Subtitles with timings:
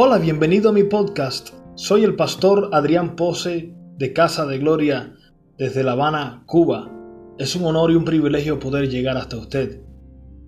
[0.00, 1.48] Hola, bienvenido a mi podcast.
[1.74, 5.16] Soy el pastor Adrián Pose de Casa de Gloria
[5.56, 6.88] desde La Habana, Cuba.
[7.36, 9.82] Es un honor y un privilegio poder llegar hasta usted.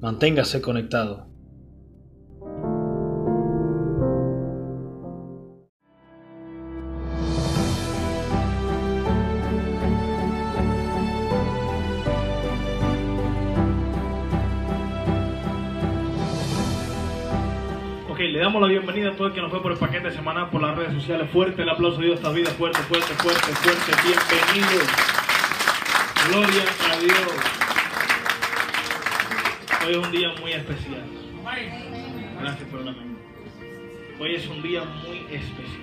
[0.01, 1.30] Manténgase conectado.
[18.61, 20.93] La bienvenida a todo el que nos fue por el paquete semanal por las redes
[20.93, 21.31] sociales.
[21.31, 23.93] Fuerte el aplauso de Dios esta vida, fuerte, fuerte, fuerte, fuerte.
[24.03, 24.85] Bienvenido.
[26.29, 27.33] Gloria a Dios.
[29.87, 31.05] Hoy es un día muy especial.
[32.41, 32.95] Gracias por la.
[34.19, 35.81] Hoy es un día muy especial.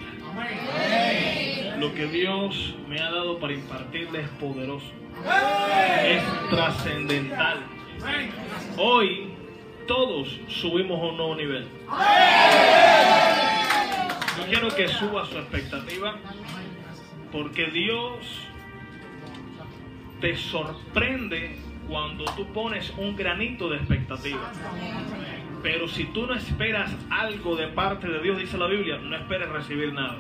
[1.80, 4.92] Lo que Dios me ha dado para impartirle es poderoso.
[6.06, 6.22] Es
[6.52, 7.64] trascendental.
[8.78, 9.37] Hoy
[9.88, 11.68] todos subimos a un nuevo nivel.
[14.38, 16.16] Yo quiero que suba su expectativa
[17.32, 18.20] porque Dios
[20.22, 21.58] te sorprende
[21.88, 24.52] cuando tú pones un granito de expectativa.
[25.64, 29.50] Pero si tú no esperas algo de parte de Dios, dice la Biblia, no esperes
[29.50, 30.18] recibir nada.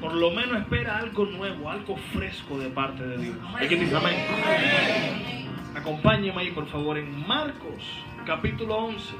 [0.00, 3.36] Por lo menos espera algo nuevo, algo fresco de parte de Dios.
[3.54, 5.46] Hay que decir amén.
[5.76, 7.82] Acompáñeme ahí, por favor, en Marcos
[8.24, 9.14] capítulo 11,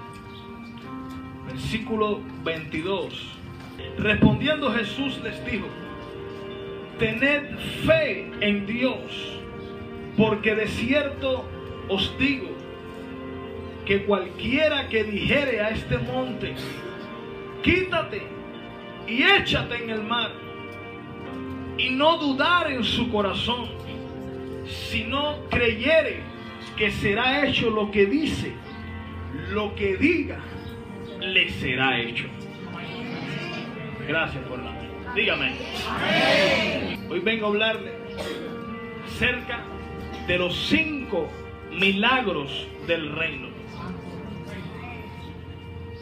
[1.48, 3.38] versículo 22.
[3.98, 5.66] Respondiendo Jesús les dijo,
[6.98, 9.38] tened fe en Dios,
[10.16, 11.44] porque de cierto
[11.88, 12.48] os digo
[13.86, 16.54] que cualquiera que dijere a este monte,
[17.62, 18.22] quítate
[19.08, 20.30] y échate en el mar,
[21.76, 23.68] y no dudar en su corazón,
[24.66, 26.20] sino creyere
[26.76, 28.52] que será hecho lo que dice,
[29.52, 30.40] lo que diga
[31.20, 32.26] le será hecho.
[34.08, 34.72] Gracias por la
[35.14, 35.52] Dígame.
[37.10, 37.92] Hoy vengo a hablarle
[39.18, 39.62] cerca
[40.26, 41.28] de los cinco
[41.70, 43.48] milagros del reino.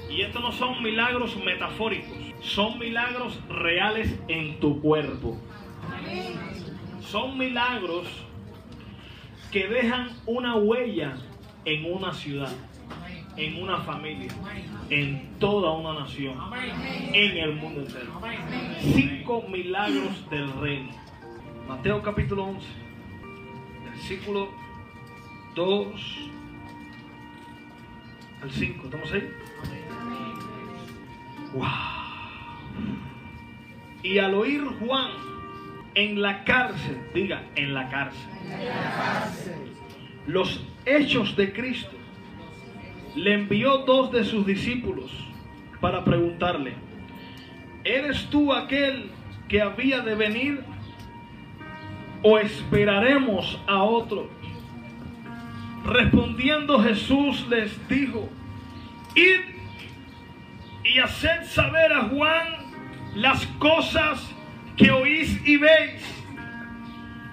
[0.08, 5.36] Y estos no son milagros metafóricos, son milagros reales en tu cuerpo.
[7.00, 8.06] Son milagros
[9.50, 11.16] que dejan una huella
[11.64, 12.52] en una ciudad
[13.36, 14.30] en una familia,
[14.90, 16.34] en toda una nación,
[17.12, 18.20] en el mundo entero.
[18.80, 20.90] Cinco milagros del reino.
[21.68, 22.66] Mateo capítulo 11,
[23.90, 24.48] versículo
[25.54, 26.30] 2
[28.42, 28.84] al 5.
[28.84, 29.30] ¿Estamos ahí?
[31.54, 31.66] Wow.
[34.02, 35.10] Y al oír Juan
[35.94, 38.30] en la cárcel, diga, en la cárcel,
[40.26, 41.99] los hechos de Cristo,
[43.14, 45.10] le envió dos de sus discípulos
[45.80, 46.74] para preguntarle,
[47.84, 49.10] ¿eres tú aquel
[49.48, 50.64] que había de venir
[52.22, 54.28] o esperaremos a otro?
[55.84, 58.28] Respondiendo Jesús les dijo,
[59.14, 59.40] id
[60.84, 62.46] y haced saber a Juan
[63.14, 64.30] las cosas
[64.76, 66.24] que oís y veis.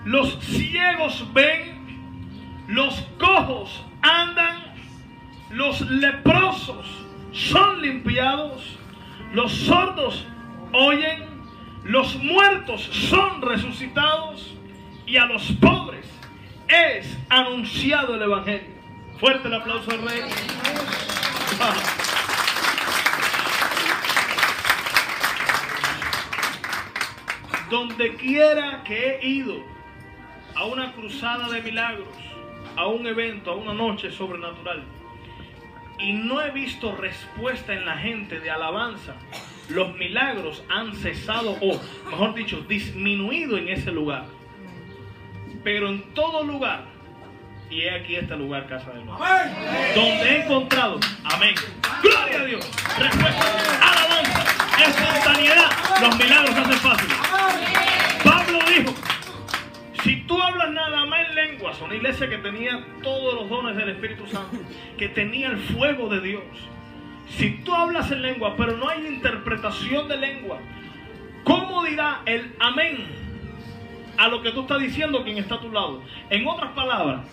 [0.06, 4.67] Los ciegos ven, los cojos andan
[5.50, 6.86] los leprosos
[7.32, 8.78] son limpiados,
[9.34, 10.26] los sordos
[10.74, 11.26] oyen,
[11.84, 14.54] los muertos son resucitados
[15.06, 16.06] y a los pobres
[16.68, 18.76] es anunciado el Evangelio.
[19.20, 20.22] Fuerte el aplauso al rey.
[27.70, 29.64] Donde quiera que he ido
[30.56, 32.08] a una cruzada de milagros,
[32.76, 34.84] a un evento, a una noche sobrenatural,
[36.00, 39.16] y no he visto respuesta en la gente de alabanza,
[39.70, 44.26] los milagros han cesado o, mejor dicho, disminuido en ese lugar.
[45.64, 46.86] Pero en todo lugar,
[47.70, 49.18] y he aquí este lugar, casa de Dios,
[49.96, 51.56] donde he encontrado, amén,
[52.02, 54.44] gloria a Dios, respuesta, alabanza,
[54.86, 57.87] espontaneidad, los milagros hacen fácil.
[60.08, 63.90] Si tú hablas nada más en lenguas, una iglesia que tenía todos los dones del
[63.90, 64.56] Espíritu Santo,
[64.98, 66.44] que tenía el fuego de Dios.
[67.28, 70.60] Si tú hablas en lengua, pero no hay interpretación de lengua,
[71.44, 73.04] ¿cómo dirá el amén
[74.18, 76.02] a lo que tú estás diciendo quien está a tu lado?
[76.30, 77.26] En otras palabras,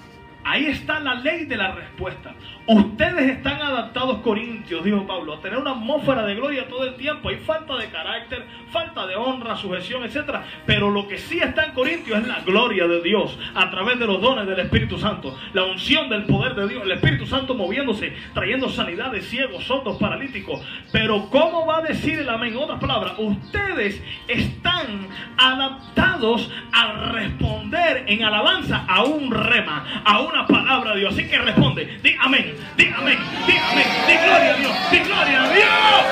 [0.44, 2.34] Ahí está la ley de la respuesta.
[2.66, 7.30] Ustedes están adaptados, Corintios, dijo Pablo, a tener una atmósfera de gloria todo el tiempo.
[7.30, 10.40] Hay falta de carácter, falta de honra, sujeción, etc.
[10.66, 14.06] Pero lo que sí está en Corintios es la gloria de Dios a través de
[14.06, 15.36] los dones del Espíritu Santo.
[15.54, 16.82] La unción del poder de Dios.
[16.84, 20.60] El Espíritu Santo moviéndose, trayendo sanidad de ciegos, sordos, paralíticos.
[20.92, 22.52] Pero ¿cómo va a decir el amén?
[22.52, 30.33] En otras palabras, ustedes están adaptados a responder en alabanza a un rema, a un
[30.34, 31.14] una palabra de Dios.
[31.14, 35.42] Así que responde, di amén, di amén, di amén, di gloria a Dios, di gloria
[35.42, 36.04] a Dios.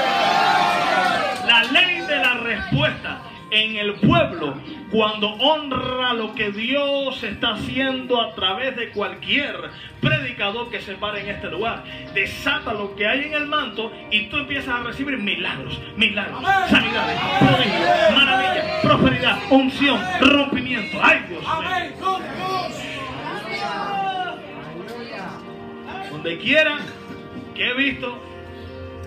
[1.47, 4.55] La ley de la respuesta en el pueblo
[4.91, 9.71] cuando honra lo que Dios está haciendo a través de cualquier
[10.01, 11.83] predicador que se pare en este lugar.
[12.15, 17.21] Desata lo que hay en el manto y tú empiezas a recibir milagros, milagros, sanidades,
[17.41, 20.99] prodigios, maravillas, prosperidad, unción, rompimiento.
[21.03, 21.45] Ay Dios
[26.12, 26.79] Donde quiera
[27.55, 28.23] que he visto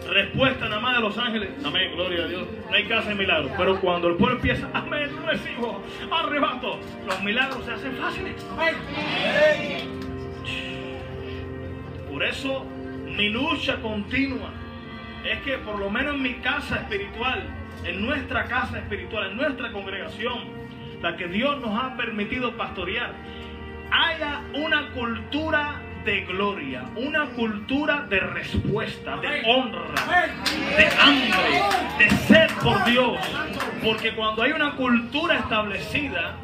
[0.10, 2.48] respuesta nada más de los ángeles, amén, gloria a Dios.
[2.68, 3.52] No hay casa de milagros.
[3.58, 5.82] Pero cuando el pueblo empieza, amén, recibo,
[6.12, 8.44] arrebato, los milagros se hacen fáciles.
[12.12, 12.66] Por eso
[13.16, 14.50] mi lucha continua
[15.24, 17.44] es que por lo menos en mi casa espiritual,
[17.84, 20.66] en nuestra casa espiritual, en nuestra congregación,
[21.02, 23.14] la que Dios nos ha permitido pastorear,
[23.92, 30.28] haya una cultura de gloria, una cultura de respuesta, de honra,
[30.78, 31.64] de hambre,
[31.98, 33.18] de sed por Dios.
[33.84, 36.36] Porque cuando hay una cultura establecida,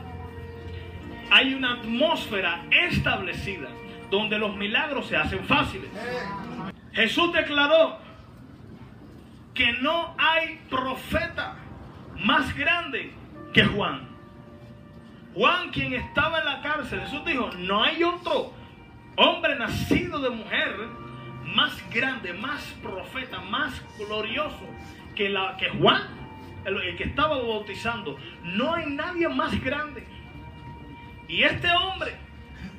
[1.29, 3.69] hay una atmósfera establecida
[4.09, 5.89] donde los milagros se hacen fáciles.
[6.91, 7.99] Jesús declaró
[9.53, 11.55] que no hay profeta
[12.19, 13.13] más grande
[13.53, 14.09] que Juan.
[15.35, 18.53] Juan, quien estaba en la cárcel, Jesús dijo, no hay otro
[19.15, 20.75] hombre nacido de mujer
[21.45, 24.65] más grande, más profeta, más glorioso
[25.15, 26.01] que, la, que Juan,
[26.65, 28.17] el, que estaba bautizando.
[28.43, 30.05] No hay nadie más grande.
[31.27, 32.15] Y este hombre,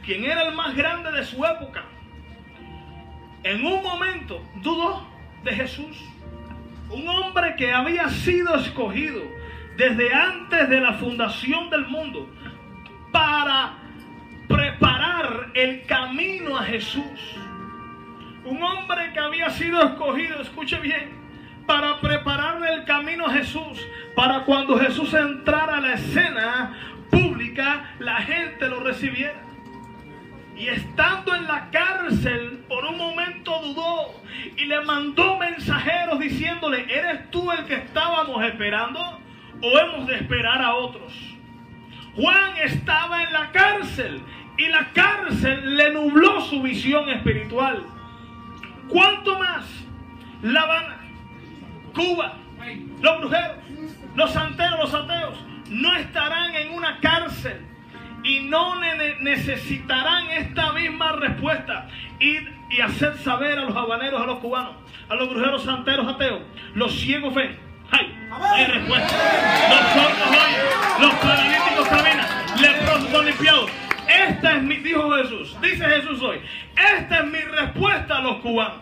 [0.05, 1.84] quien era el más grande de su época,
[3.43, 5.06] en un momento dudó
[5.43, 6.05] de Jesús.
[6.90, 9.23] Un hombre que había sido escogido
[9.76, 12.28] desde antes de la fundación del mundo
[13.11, 13.81] para
[14.52, 17.37] preparar el camino a Jesús.
[18.44, 21.10] Un hombre que había sido escogido, escuche bien,
[21.66, 26.75] para prepararle el camino a Jesús, para cuando Jesús entrara a la escena
[27.10, 29.40] pública, la gente lo recibiera.
[30.56, 34.22] Y estando en la cárcel, por un momento dudó
[34.56, 39.19] y le mandó mensajeros diciéndole, ¿eres tú el que estábamos esperando
[39.62, 41.32] o hemos de esperar a otros?
[42.14, 44.22] Juan estaba en la cárcel
[44.56, 47.82] y la cárcel le nubló su visión espiritual.
[48.88, 49.64] ¿Cuánto más
[50.43, 50.99] La Habana,
[51.94, 52.34] Cuba,
[53.00, 53.56] los brujeros,
[54.14, 55.38] los santeros, los ateos
[55.69, 57.66] no estarán en una cárcel
[58.25, 58.78] y no
[59.20, 61.88] necesitarán esta misma respuesta?
[62.20, 64.75] Ir y hacer saber a los habaneros, a los cubanos,
[65.08, 66.43] a los brujeros, santeros, ateos,
[66.75, 67.58] los ciegos ven.
[67.90, 68.14] Hay,
[68.54, 69.16] hay respuesta.
[69.69, 73.70] Los sordos oyen, los paralíticos caminan, leprosos son limpiados.
[74.12, 76.41] Esta es mi, dijo Jesús, dice Jesús hoy,
[76.76, 78.79] esta es mi respuesta a los cubanos.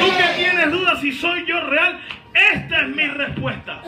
[0.00, 2.00] Tú que tienes dudas si soy yo real,
[2.34, 3.82] esta es mi respuesta.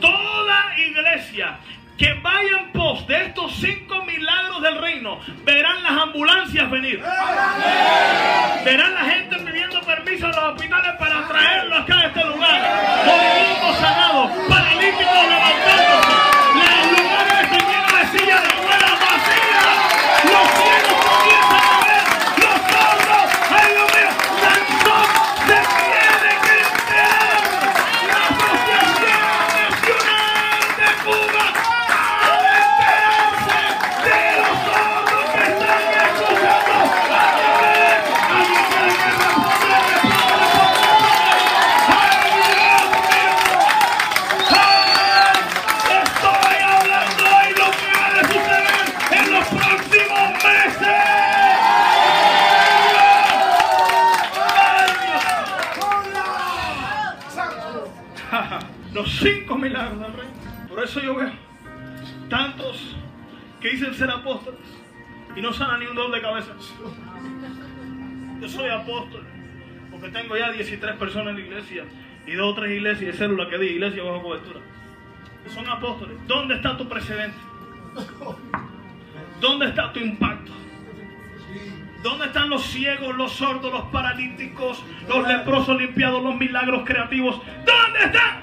[0.00, 1.58] Toda iglesia
[2.00, 6.98] que vaya en pos de estos cinco milagros del reino, verán las ambulancias venir.
[8.64, 13.04] Verán la gente pidiendo permiso a los hospitales para traerlo acá a este lugar.
[13.04, 15.69] Movimientos sanados, paralíticos levantándose.
[65.94, 66.52] Ni un de cabeza.
[68.40, 69.24] Yo soy apóstol
[69.90, 71.84] porque tengo ya 13 personas en la iglesia
[72.26, 74.60] y dos o tres iglesias y células que di iglesia bajo cobertura.
[75.48, 76.16] Son apóstoles.
[76.26, 77.36] ¿Dónde está tu precedente?
[79.40, 80.52] ¿Dónde está tu impacto?
[82.02, 87.40] ¿Dónde están los ciegos, los sordos, los paralíticos, los leprosos limpiados, los milagros creativos?
[87.66, 88.40] ¿Dónde están?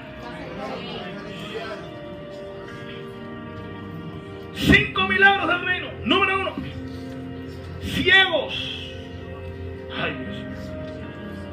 [4.54, 5.88] Cinco milagros del reino.
[6.04, 6.77] Número uno.
[7.88, 8.90] Ciegos.
[10.00, 10.38] Ay Dios.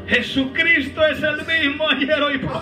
[0.08, 2.62] Jesucristo es el mismo ayer, hoy por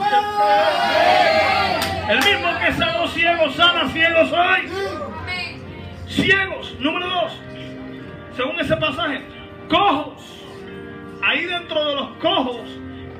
[2.09, 4.69] El mismo que sanó ciegos, sana ciegos hoy.
[6.07, 6.75] Ciegos.
[6.79, 7.33] Número dos.
[8.37, 9.21] Según ese pasaje,
[9.67, 10.21] cojos.
[11.21, 12.67] Ahí dentro de los cojos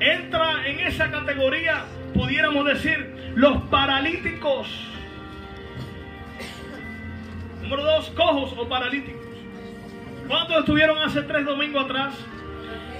[0.00, 4.68] entra en esa categoría, pudiéramos decir, los paralíticos.
[7.62, 9.33] Número dos, cojos o paralíticos.
[10.28, 12.14] ¿Cuántos estuvieron hace tres domingos atrás?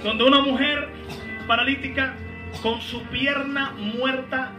[0.03, 0.89] Donde una mujer
[1.47, 2.15] paralítica
[2.61, 4.53] con su pierna muerta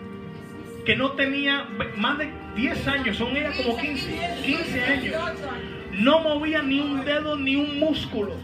[0.84, 5.14] que no tenía más de 10 años, son ella como 15, 15 años.
[5.92, 8.34] No movía ni un dedo ni un músculo.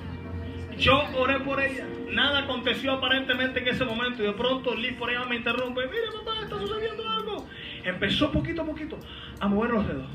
[0.79, 1.87] Yo oré por ella.
[2.11, 5.83] Nada aconteció aparentemente en ese momento y de pronto Liz por ella me interrumpe.
[5.87, 7.47] Mira papá, está sucediendo algo.
[7.85, 8.99] Empezó poquito a poquito
[9.41, 10.07] a mover los dedos,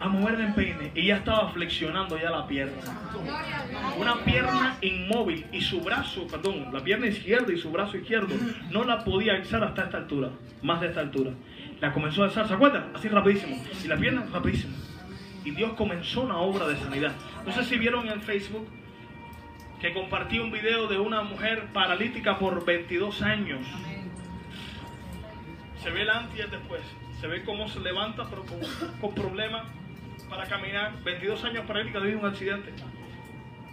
[0.00, 2.80] a mover el empeine y ya estaba flexionando ya la pierna.
[3.98, 8.34] Una pierna inmóvil y su brazo, perdón, la pierna izquierda y su brazo izquierdo
[8.70, 10.30] no la podía alzar hasta esta altura,
[10.62, 11.32] más de esta altura.
[11.80, 12.90] La comenzó a alzar, ¿se acuerdan?
[12.94, 13.56] Así rapidísimo.
[13.84, 14.76] Y la pierna rapidísimo.
[15.44, 17.12] Y Dios comenzó una obra de sanidad.
[17.46, 18.68] No sé si vieron en Facebook
[19.80, 23.60] que compartí un video de una mujer paralítica por 22 años.
[25.82, 26.82] Se ve el antes y el después.
[27.20, 28.44] Se ve cómo se levanta, pero
[29.00, 29.64] con, problemas
[30.28, 30.92] para caminar.
[31.02, 32.72] 22 años paralítica debido a un accidente.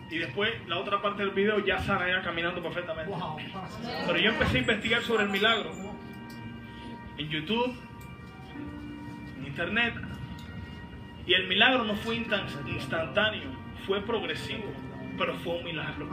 [0.09, 3.13] Y después la otra parte del video ya sana ya caminando perfectamente.
[4.05, 5.71] Pero yo empecé a investigar sobre el milagro.
[7.17, 7.75] En YouTube,
[9.37, 9.95] en Internet.
[11.25, 13.49] Y el milagro no fue instantáneo,
[13.87, 14.71] fue progresivo
[15.17, 16.07] pero fue un milagro.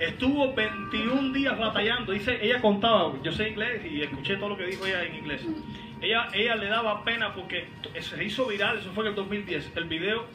[0.00, 2.12] Estuvo 21 días batallando.
[2.12, 5.46] Dice, ella contaba, yo sé inglés y escuché todo lo que dijo ella en inglés.
[6.00, 7.68] Ella, ella le daba pena porque
[8.00, 10.26] se hizo viral, eso fue en el 2010, el video,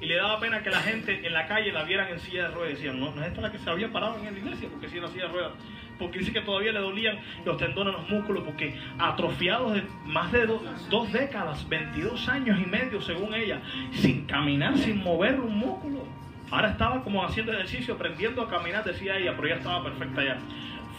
[0.00, 2.54] y le daba pena que la gente en la calle la vieran en silla de
[2.54, 2.78] ruedas.
[2.78, 4.98] Decían, no, no es esta la que se había parado en la iglesia, porque si
[4.98, 5.52] era silla de ruedas
[5.98, 10.46] porque dice que todavía le dolían los tendones, los músculos, porque atrofiados de más de
[10.46, 13.60] dos, décadas, 22 años y medio según ella,
[13.92, 16.04] sin caminar, sin mover un músculo.
[16.50, 20.38] Ahora estaba como haciendo ejercicio, aprendiendo a caminar, decía ella, pero ya estaba perfecta ya.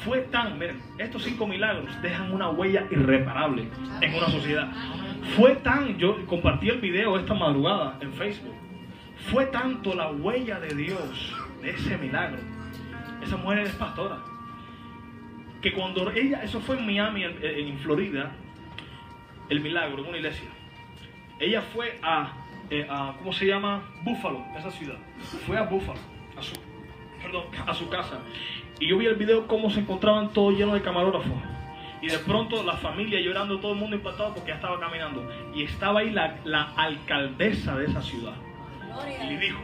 [0.04, 3.68] Fue tan, miren, estos cinco milagros dejan una huella irreparable
[4.02, 4.72] en una sociedad.
[5.36, 8.56] Fue tan, yo compartí el video esta madrugada en Facebook,
[9.32, 12.40] fue tanto la huella de Dios de ese milagro.
[13.24, 14.20] Esa mujer es pastora
[15.66, 18.32] que cuando ella, eso fue en Miami, en, Florida,
[19.50, 20.48] el milagro, en una iglesia.
[21.40, 22.34] Ella fue a,
[22.70, 23.84] eh, a, ¿cómo se llama?
[24.04, 24.98] Buffalo, esa ciudad.
[25.48, 26.00] Fue a Buffalo,
[26.38, 26.54] a su,
[27.20, 28.20] perdón, a su casa.
[28.80, 31.32] Y yo vi el video cómo se encontraban todos llenos de camarógrafos.
[32.02, 35.28] Y de pronto la familia llorando, todo el mundo impactado porque ya estaba caminando.
[35.54, 38.34] Y estaba ahí la, la alcaldesa de esa ciudad.
[39.24, 39.60] Y le dijo,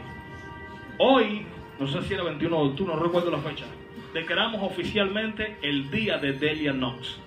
[0.98, 1.46] hoy,
[1.78, 3.66] no sé si era 21 de octubre, no recuerdo la fecha
[4.12, 7.18] declaramos oficialmente el día de Delia Knox.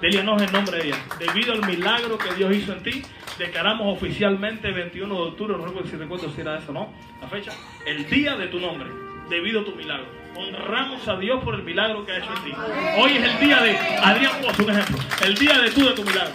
[0.00, 0.96] Delia Knox es el nombre de ella.
[1.18, 3.02] Debido al milagro que Dios hizo en ti,
[3.38, 6.92] declaramos oficialmente el 21 de octubre, no recuerdo si recuerdo si era eso, ¿no?
[7.20, 7.52] La fecha,
[7.86, 8.88] el día de tu nombre,
[9.28, 10.06] debido a tu milagro.
[10.36, 12.52] Honramos a Dios por el milagro que ha hecho en ti.
[12.98, 14.98] Hoy es el día de Adrián Pozo, un ejemplo.
[15.24, 16.32] El día de tú de tu milagro.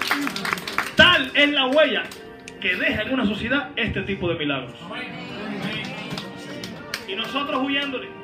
[0.95, 2.03] Tal es la huella
[2.61, 4.75] que deja en una sociedad este tipo de milagros.
[7.07, 8.19] Y nosotros huyéndole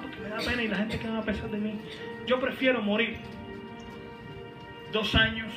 [0.00, 1.80] porque me da pena y la gente que va a pesar de mí.
[2.26, 3.18] Yo prefiero morir
[4.92, 5.52] dos años,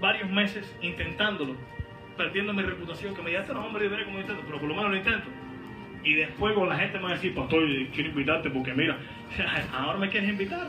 [0.00, 1.56] varios meses intentándolo,
[2.16, 4.68] perdiendo mi reputación, que me diga, este no hombre, yo veré cómo intento, pero por
[4.68, 5.28] lo menos lo intento.
[6.04, 8.96] Y después con la gente me va a decir, pastor, quiero invitarte porque mira,
[9.72, 10.66] ahora me quieres invitar,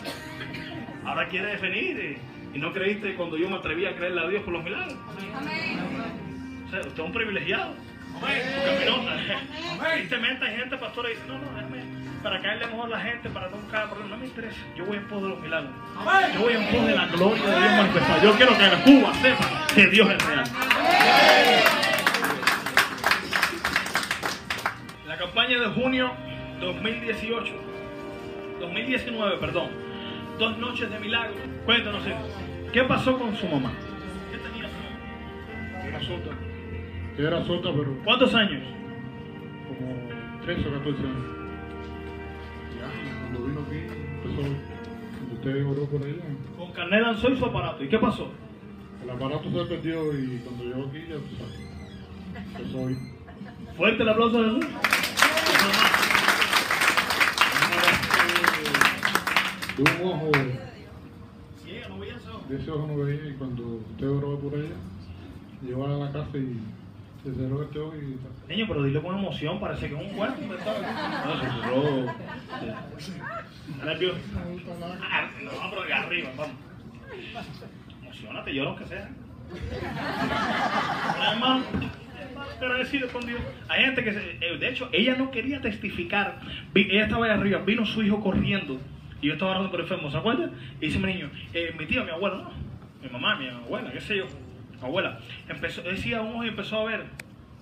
[1.05, 2.17] ahora quieres venir.
[2.53, 4.95] Y no creíste cuando yo me atreví a creerle a Dios por los milagros.
[6.65, 7.73] O sea, usted es un privilegiado.
[8.19, 12.97] Porque no, tristemente hay gente, pastor, y dice, no, no, déjame para caerle mejor a
[12.97, 14.11] la gente, para no buscar problemas.
[14.11, 14.57] No me interesa.
[14.75, 15.71] Yo voy en pos de los milagros.
[16.33, 18.23] Yo voy en pos de la gloria de Dios manifestada.
[18.23, 20.43] Yo quiero que Cuba sepa que Dios es real.
[25.19, 26.11] Campaña de junio
[26.61, 27.53] 2018,
[28.61, 29.69] 2019, perdón.
[30.39, 31.35] Dos noches de milagro.
[31.65, 32.01] Cuéntanos,
[32.71, 33.73] ¿qué pasó con su mamá?
[34.31, 35.85] ¿Qué tenía su mamá?
[35.85, 36.31] Era sota.
[37.17, 37.97] Era sota, pero.
[38.05, 38.63] ¿Cuántos años?
[39.67, 41.39] Como 13 o 14 años
[43.31, 43.77] cuando vino aquí,
[44.23, 44.41] empezó,
[45.33, 46.23] usted oró por ella.
[46.57, 47.83] Con carnet lanzó y su aparato.
[47.83, 48.31] ¿Y qué pasó?
[49.03, 51.15] El aparato se perdió y cuando llegó aquí ya
[52.57, 52.97] empezó hoy.
[53.77, 54.65] Fuerte el aplauso a Jesús.
[59.79, 60.31] De un ojo,
[61.63, 62.43] Sí, ella no veía eso.
[62.49, 64.75] de ese ojo no veía y cuando usted oró por ella,
[65.61, 66.59] llegó a la casa y
[67.23, 68.17] se cerró este ojo y
[68.51, 70.41] Niño, pero dilo con emoción, parece que es un cuerpo.
[70.41, 70.55] No,
[71.41, 72.05] se cerró.
[73.85, 74.13] ¿La vio?
[75.01, 76.55] Ah, No, pero de arriba, vamos.
[78.03, 79.09] Emocionate, llora aunque sea.
[81.31, 81.63] Hermano,
[82.59, 83.39] agradecido con Dios.
[83.67, 86.39] Hay gente que, se- eh, de hecho, ella no quería testificar.
[86.73, 88.77] Ella estaba ahí arriba, vino su hijo corriendo.
[89.21, 90.51] Y yo estaba orando por enfermo, ¿se acuerdan?
[90.79, 92.51] Y dice mi niño, eh, mi tío, mi abuelo, no.
[93.01, 94.25] Mi mamá, mi abuela, qué sé yo.
[94.81, 95.19] Abuela.
[95.47, 97.05] Empezó, decía un ojo y empezó a ver.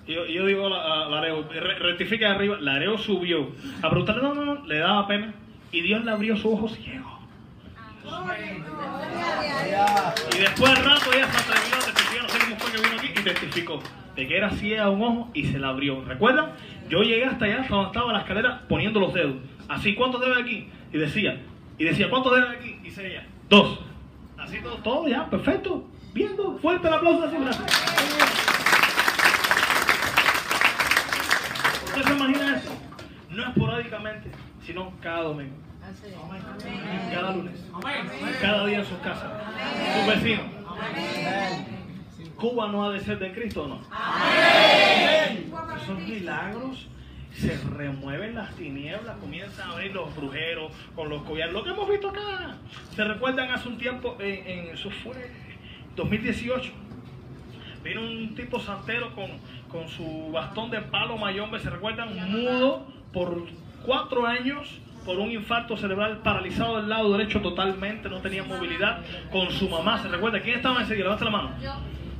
[0.06, 2.58] Y yo, yo digo a, la- Lareo, re- rectifica de arriba.
[2.60, 3.52] Lareo subió.
[3.82, 5.34] A preguntarle, no, no, no, le daba pena.
[5.72, 7.20] Y Dios le abrió su ojo ciego.
[10.34, 12.98] Y después del rato ella se atrevió a testificar, no sé cómo fue que vino
[12.98, 13.84] aquí, y testificó
[14.16, 16.04] de que era ciega un ojo y se la abrió.
[16.06, 16.52] ¿Recuerdan?
[16.90, 19.36] Yo llegué hasta allá, hasta donde estaba la escalera, poniendo los dedos.
[19.68, 20.70] Así, ¿cuántos dedos aquí?
[20.91, 21.41] Y decía,
[21.77, 22.79] y decía, ¿cuántos hay aquí?
[22.84, 23.79] Y ella, dos.
[24.38, 25.86] Así todo, todo ya, perfecto.
[26.13, 27.36] Viendo, fuerte el aplauso así.
[31.86, 32.72] ¿Usted se imagina eso?
[33.29, 34.32] No esporádicamente,
[34.65, 35.56] sino cada domingo.
[37.13, 37.53] Cada lunes.
[38.41, 39.32] Cada día en sus casas.
[39.96, 40.46] Sus vecinos.
[42.38, 43.82] Cuba no ha de ser de Cristo o no.
[45.82, 46.88] Esos milagros
[47.38, 51.53] se remueven las tinieblas, comienzan a abrir los brujeros con los collares.
[51.53, 52.56] Lo que hemos visto acá.
[52.96, 54.15] ¿Se recuerdan hace un tiempo?
[54.20, 55.13] En, en- eso fue
[55.96, 56.72] 2018.
[57.84, 59.29] Vino un tipo santero con,
[59.70, 62.10] con su bastón de palo mayombe, ¿se recuerdan?
[62.32, 63.46] Mudo por
[63.86, 69.00] cuatro años por un infarto cerebral, paralizado del lado derecho totalmente, no tenía movilidad,
[69.32, 70.41] con su mamá, ¿se recuerda?
[70.41, 71.03] ¿Quién estaba en ese día?
[71.06, 71.51] Levanta la mano.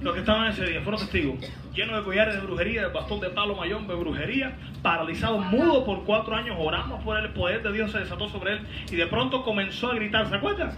[0.02, 1.40] Los que estaban ese día fueron testigos,
[1.74, 6.36] llenos de collares de brujería, de bastón de palo mayombe, brujería, paralizado, mudo por cuatro
[6.36, 9.44] años, oramos por él, el poder de Dios se desató sobre él y de pronto
[9.44, 10.72] comenzó a gritar, ¿se acuerdan?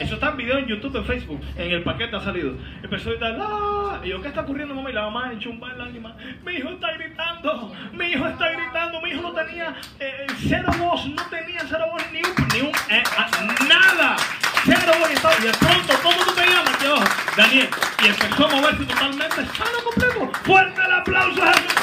[0.00, 2.54] Eso está en video en YouTube, en Facebook, en el paquete ha salido.
[2.82, 4.00] Empezó a gritar, ¡ah!
[4.04, 4.90] Y yo, ¿qué está ocurriendo, mamá?
[4.90, 6.14] Y la mamá echó un par de lágrimas.
[6.44, 11.06] Mi hijo está gritando, mi hijo está gritando, mi hijo no tenía eh, cero voz,
[11.06, 13.28] no tenía cero voz, ni un, ni un, eh, ah,
[13.68, 14.16] nada.
[14.64, 16.78] Voz y de pronto, ¿cómo tú te llamas?
[16.78, 17.04] Te ojo,
[17.36, 17.68] Daniel.
[18.02, 20.32] Y empezó a moverse totalmente, sano completo.
[20.44, 21.74] Fuerte el aplauso a Jesús.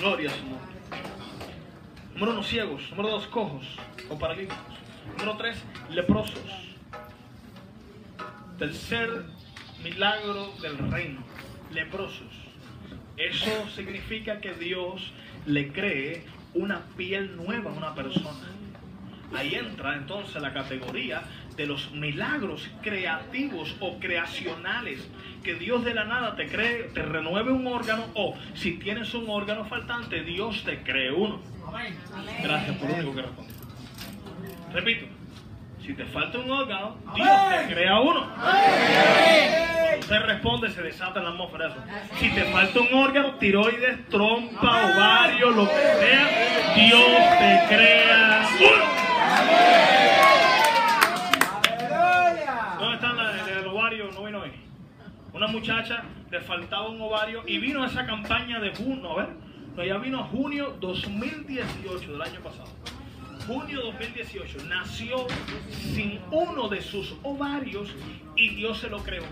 [0.00, 0.62] Gloria a su.
[2.14, 2.82] Número uno, ciegos.
[2.90, 3.66] Número dos, cojos
[4.08, 4.58] o paralíticos.
[5.18, 6.76] Número tres, leprosos.
[8.58, 9.24] Tercer
[9.82, 11.22] milagro del reino,
[11.72, 12.32] leprosos.
[13.16, 15.12] Eso significa que Dios
[15.46, 18.48] le cree una piel nueva a una persona.
[19.34, 21.22] Ahí entra entonces la categoría
[21.56, 25.08] de los milagros creativos o creacionales.
[25.42, 29.28] Que Dios de la nada te cree, te renueve un órgano o si tienes un
[29.28, 31.40] órgano faltante, Dios te cree uno.
[32.42, 33.52] Gracias por lo único que respondí.
[34.72, 35.06] Repito,
[35.84, 38.26] si te falta un órgano, Dios te crea uno.
[38.34, 41.76] Cuando usted responde, se desata en la atmósfera eso.
[42.18, 47.06] Si te falta un órgano, tiroides, trompa, ovario, lo que sea, Dios
[47.38, 48.84] te crea uno.
[52.78, 54.10] ¿Dónde están del ovario?
[54.12, 54.52] No vino hoy.
[55.32, 59.28] Una muchacha le faltaba un ovario y vino a esa campaña de junio, a ver,
[59.76, 62.70] no, ya vino a junio 2018 del año pasado.
[63.46, 65.26] Junio 2018 nació
[65.94, 67.92] sin uno de sus ovarios
[68.36, 69.24] y Dios se lo creó.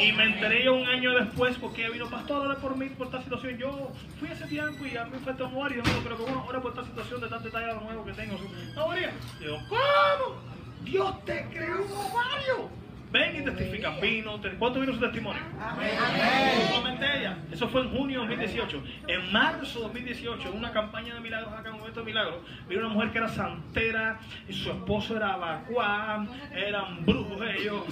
[0.00, 3.58] Y me enteré un año después porque vino, pastor, ora por mí, por esta situación.
[3.58, 6.60] Yo fui ese tiempo y a mí me falta un ovario, pero que bueno, ora
[6.60, 8.36] por esta situación de tanto detalle nuevo que tengo.
[8.74, 9.12] No, María.
[9.68, 10.36] ¿cómo?
[10.82, 12.83] Dios te creó un ovario.
[13.14, 14.00] Ven y testifican.
[14.00, 15.40] Vino, ¿cuánto vino su testimonio?
[16.68, 17.38] Solamente ella.
[17.52, 18.82] Eso fue en junio de 2018.
[19.06, 22.40] En marzo de 2018, en una campaña de milagros acá, en un momento de milagros,
[22.68, 27.84] vino una mujer que era santera y su esposo era abacuá, eran brujos ellos,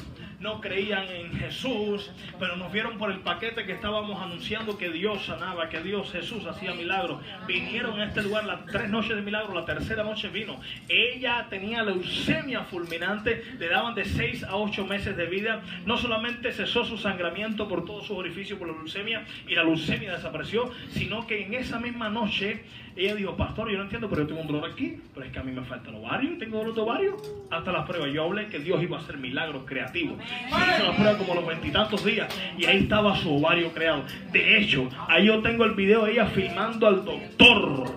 [0.42, 5.24] no creían en Jesús, pero nos vieron por el paquete que estábamos anunciando que Dios
[5.24, 7.22] sanaba, que Dios Jesús hacía milagros.
[7.46, 10.60] Vinieron a este lugar las tres noches de milagro, la tercera noche vino.
[10.88, 15.62] Ella tenía leucemia fulminante, le daban de 6 a 8 meses de vida.
[15.86, 20.12] No solamente cesó su sangramiento por todos sus orificios por la leucemia y la leucemia
[20.12, 22.64] desapareció, sino que en esa misma noche
[22.96, 25.38] ella dijo, pastor, yo no entiendo, pero yo tengo un dolor aquí, pero es que
[25.38, 27.16] a mí me falta el ovario, tengo dolor de ovario.
[27.50, 30.18] Hasta las pruebas, yo hablé que Dios iba a hacer milagros creativos.
[30.26, 32.28] Se hizo la prueba como los veintitantos días
[32.58, 34.04] y ahí estaba su ovario creado.
[34.30, 37.94] De hecho, ahí yo tengo el video de ella filmando al doctor.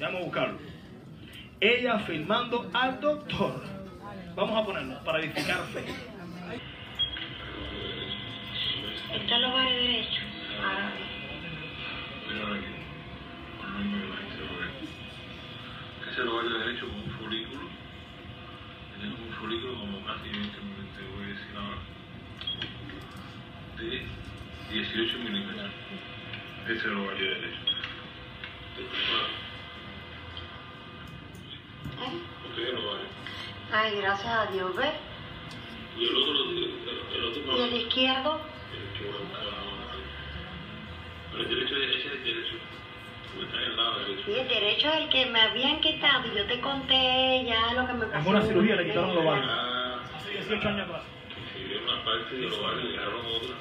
[0.00, 0.58] Vamos a buscarlo.
[1.60, 3.62] Ella filmando al doctor.
[4.34, 5.84] Vamos a ponerlo para edificar fe.
[9.14, 10.24] Está los bares derechos.
[10.62, 10.90] Ah,
[13.80, 13.84] Mira aquí.
[13.84, 14.70] No me lo hice ver.
[16.04, 17.68] Que se lo vaya derecho con un folículo.
[18.98, 21.80] Tiene un folículo como casi 20 milímetros, te voy a decir ahora.
[23.78, 24.04] De
[24.74, 25.70] 18 milímetros.
[26.64, 27.60] Ese es el ovario derecho.
[32.00, 32.18] ¿eh?
[32.50, 33.06] Ok, el ovario.
[33.72, 34.92] Ay, gracias a Dios, ¿ves?
[35.98, 38.40] Y el otro, el, otro Y el izquierdo,
[38.72, 38.80] El.
[41.32, 42.69] Pero el derecho, ese es el derecho.
[44.24, 47.86] Sí, el derecho es el que me habían quitado y yo te conté ya lo
[47.86, 48.28] que me pasó.
[48.28, 49.50] En una cirugía le quitaron los ovarios.
[50.16, 51.02] Hace 18 años atrás.
[51.28, 53.54] que si una parte de los ovarios y dejaron otra.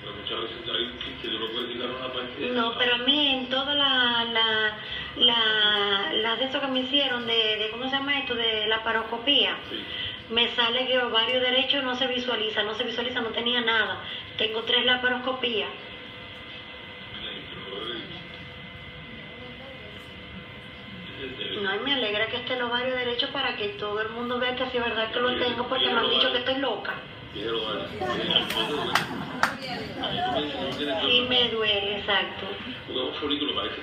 [0.00, 2.48] Pero muchas veces hay quiste, yo no puedo quitar una parte.
[2.50, 4.76] No, pero a mí en toda la, la,
[5.16, 8.34] la, la de eso que me hicieron, de, de, ¿cómo se llama esto?
[8.34, 9.76] De la paroscopía, Sí.
[10.32, 13.98] me sale que ovario derecho no se visualiza, no se visualiza, no tenía nada.
[14.38, 15.68] Tengo tres laparoscopías.
[17.20, 18.18] Mira, y que lo ovario- Ese es el derecho.
[21.62, 24.56] No, y me alegra que esté el ovario derecho para que todo el mundo vea
[24.56, 26.94] que sí es verdad que lo tengo, porque me han dicho que estoy loca.
[31.02, 32.46] Sí me duele, exacto.
[32.88, 33.76] Un folículo parece.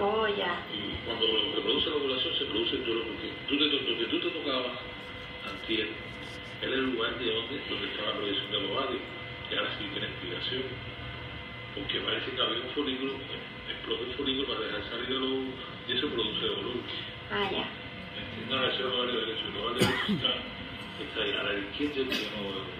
[0.00, 0.62] Oh, ya.
[0.72, 4.30] Y cuando se produce la ovulación, se produce el dolor, porque tú te, tú te
[4.30, 4.78] tocabas
[5.50, 5.88] antier
[6.60, 8.98] era el lugar de donde, donde estaba la proyección del ovario,
[9.50, 10.62] y ahora sí tiene explicación.
[11.74, 13.12] Porque parece que había un folículo,
[13.72, 15.52] explota el folículo para dejar salir el óvulo,
[15.88, 16.76] y eso produce dolor.
[17.30, 17.68] Ah, ya.
[18.48, 20.32] No, no, ese es el ovario derecho, el ovario derecho está,
[21.04, 22.78] está ahí, a la izquierda yo no.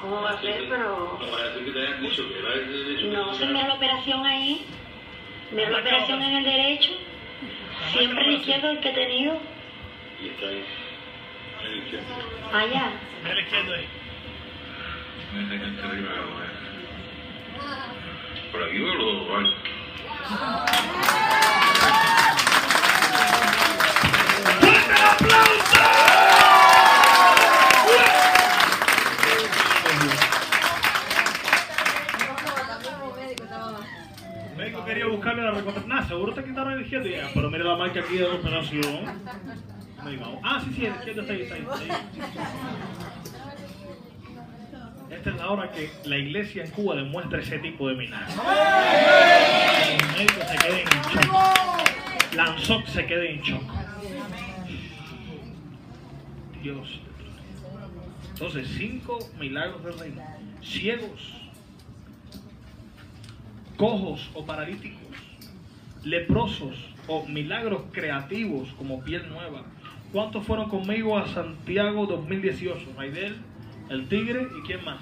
[0.00, 0.68] ¿Cómo va a ser?
[0.68, 1.18] Pero...
[1.20, 3.06] No parece que te hayan dicho que era el derecho.
[3.06, 4.66] No, se mira la operación ahí.
[5.52, 6.90] Mira la operación en el derecho.
[7.92, 9.40] Siempre el izquierdo el que he tenido.
[10.20, 10.64] Y está ahí,
[11.58, 12.06] a la izquierda.
[12.52, 12.92] Allá.
[13.22, 13.86] Mira la izquierda ahí.
[15.34, 16.50] Mete gente arriba de la mujer.
[18.52, 19.54] Por aquí veo los ovarios.
[34.50, 36.84] El médico quería buscarle la seguro te quitaron.
[36.84, 39.22] Y ya, pero mira la marca aquí de operación.
[40.42, 41.62] Ah, sí, sí, el izquierdo está ahí, está ahí.
[41.62, 43.11] está ahí.
[45.12, 48.34] Esta es la hora que la iglesia en Cuba demuestra ese tipo de milagros.
[50.18, 52.34] Los se queden en shock.
[52.34, 53.62] Lanzó se quede en shock.
[56.62, 57.00] Dios.
[58.30, 60.22] Entonces, cinco milagros del reino.
[60.62, 61.34] Ciegos,
[63.76, 65.18] cojos o paralíticos,
[66.02, 69.64] leprosos o milagros creativos como piel nueva.
[70.12, 72.94] ¿Cuántos fueron conmigo a Santiago 2018?
[72.96, 73.36] Raidel,
[73.92, 75.00] el tigre y quién más?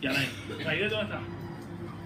[0.00, 0.28] Y Alain.
[0.64, 1.20] Raidel, ¿dónde está?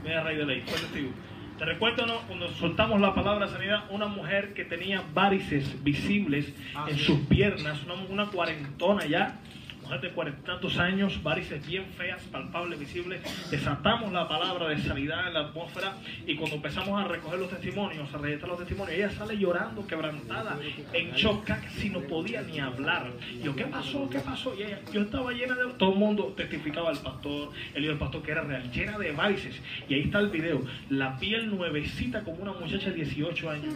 [0.03, 1.11] Mira Raidel ahí, fue testigo.
[1.59, 2.19] Te recuerdo ¿no?
[2.27, 6.53] cuando soltamos la palabra sanidad, una mujer que tenía varices visibles
[6.89, 9.39] en sus piernas, una, una cuarentona ya,
[9.85, 13.21] mujer de cuarenta años, varices bien feas, palpables, visibles.
[13.51, 15.95] Desatamos la palabra de sanidad en la atmósfera
[16.27, 20.59] y cuando empezamos a recoger los testimonios, a registrar los testimonios, ella sale llorando, quebrantada,
[20.93, 23.13] en shock, casi no podía ni hablar.
[23.35, 24.09] Y yo, ¿qué pasó?
[24.09, 24.55] ¿Qué pasó?
[24.59, 25.65] Y ella, yo estaba llena de...
[25.75, 29.13] Todo el mundo testificaba al pastor, el hijo del pastor que era real, llena de
[29.13, 29.61] varices.
[29.89, 33.75] Y ahí está el video, la piel nuevecita como una muchacha de 18 años.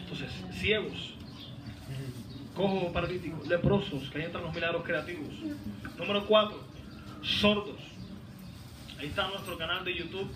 [0.00, 1.17] Entonces, ciegos,
[2.58, 5.28] cojos paralíticos, leprosos, que ahí entran los milagros creativos.
[5.96, 6.58] Número cuatro,
[7.22, 7.78] sordos.
[8.98, 10.28] Ahí está nuestro canal de YouTube,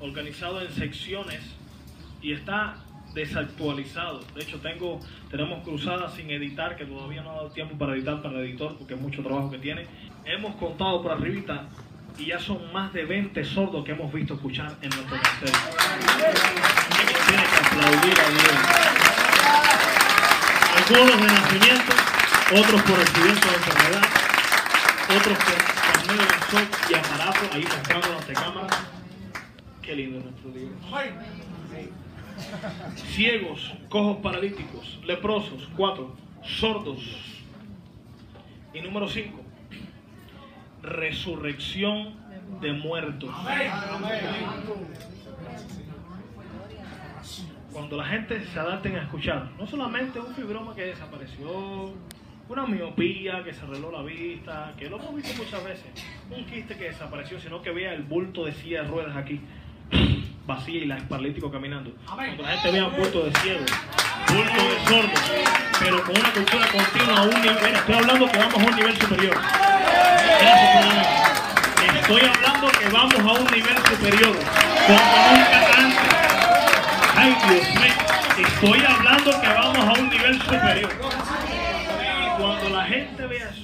[0.00, 1.40] organizado en secciones
[2.22, 2.76] y está
[3.12, 4.20] desactualizado.
[4.36, 5.00] De hecho, tengo,
[5.30, 8.78] tenemos cruzadas sin editar, que todavía no ha dado tiempo para editar para el editor,
[8.78, 9.86] porque es mucho trabajo que tiene.
[10.24, 11.64] Hemos contado por arribita
[12.18, 15.60] y ya son más de 20 sordos que hemos visto escuchar en nuestro ministerio.
[17.26, 19.11] Tiene que aplaudir a Dios.
[20.88, 21.92] Algunos de nacimiento,
[22.60, 24.02] otros por accidente de enfermedad,
[25.16, 28.68] otros por, medio de shock y aparato, ahí mostrándonos de cámara.
[29.80, 30.70] Qué lindo es nuestro Dios.
[33.12, 37.00] Ciegos, cojos paralíticos, leprosos, cuatro, sordos.
[38.74, 39.40] Y número cinco,
[40.82, 42.14] resurrección
[42.60, 43.30] de muertos.
[47.72, 51.94] Cuando la gente se adapten a escuchar, no solamente un fibroma que desapareció,
[52.48, 55.86] una miopía que se arregló la vista, que lo hemos visto muchas veces,
[56.30, 59.40] un quiste que desapareció, sino que vea el bulto de silla de ruedas aquí.
[60.46, 61.92] vacía y las paralíticos caminando.
[62.06, 63.64] Cuando la gente vea bulto de ciego,
[64.28, 65.20] bulto de sordo,
[65.78, 67.74] pero con una cultura continua a un nivel.
[67.74, 69.36] Estoy hablando que vamos a un nivel superior.
[72.00, 74.36] Estoy hablando que vamos a un nivel superior.
[74.86, 74.98] Como
[75.30, 76.11] nunca antes.
[78.62, 80.92] Estoy hablando que vamos a un nivel superior.
[80.92, 83.62] Y cuando la gente vea eso,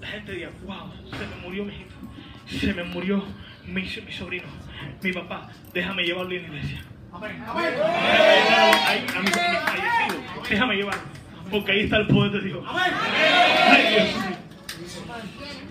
[0.00, 1.94] la gente diga, wow, se me murió mi hijito,
[2.48, 3.26] se me murió
[3.66, 4.48] mi, mi sobrino,
[5.02, 6.82] mi papá, déjame llevarlo a la iglesia.
[7.12, 11.02] A mi, a mi fallecido, déjame llevarlo,
[11.50, 12.64] porque ahí está el poder de Dios.
[12.66, 12.90] Ay,
[13.92, 14.36] Dios mío.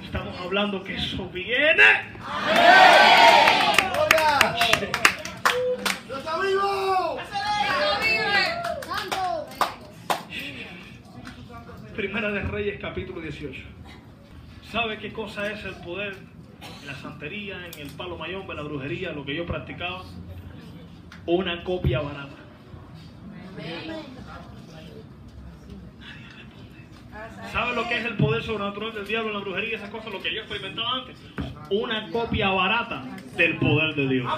[0.03, 1.83] Estamos hablando que eso viene.
[11.95, 13.63] Primera de Reyes, capítulo 18.
[14.71, 16.15] ¿Sabe qué cosa es el poder
[16.81, 20.03] en la santería, en el palo en la brujería, lo que yo practicaba?
[21.25, 22.35] Una copia barata.
[27.51, 29.75] ¿Sabe lo que es el poder sobrenatural del diablo en la brujería?
[29.75, 31.17] Esas cosas, lo que yo experimentaba antes.
[31.69, 33.03] Una copia barata
[33.35, 34.31] del poder de Dios.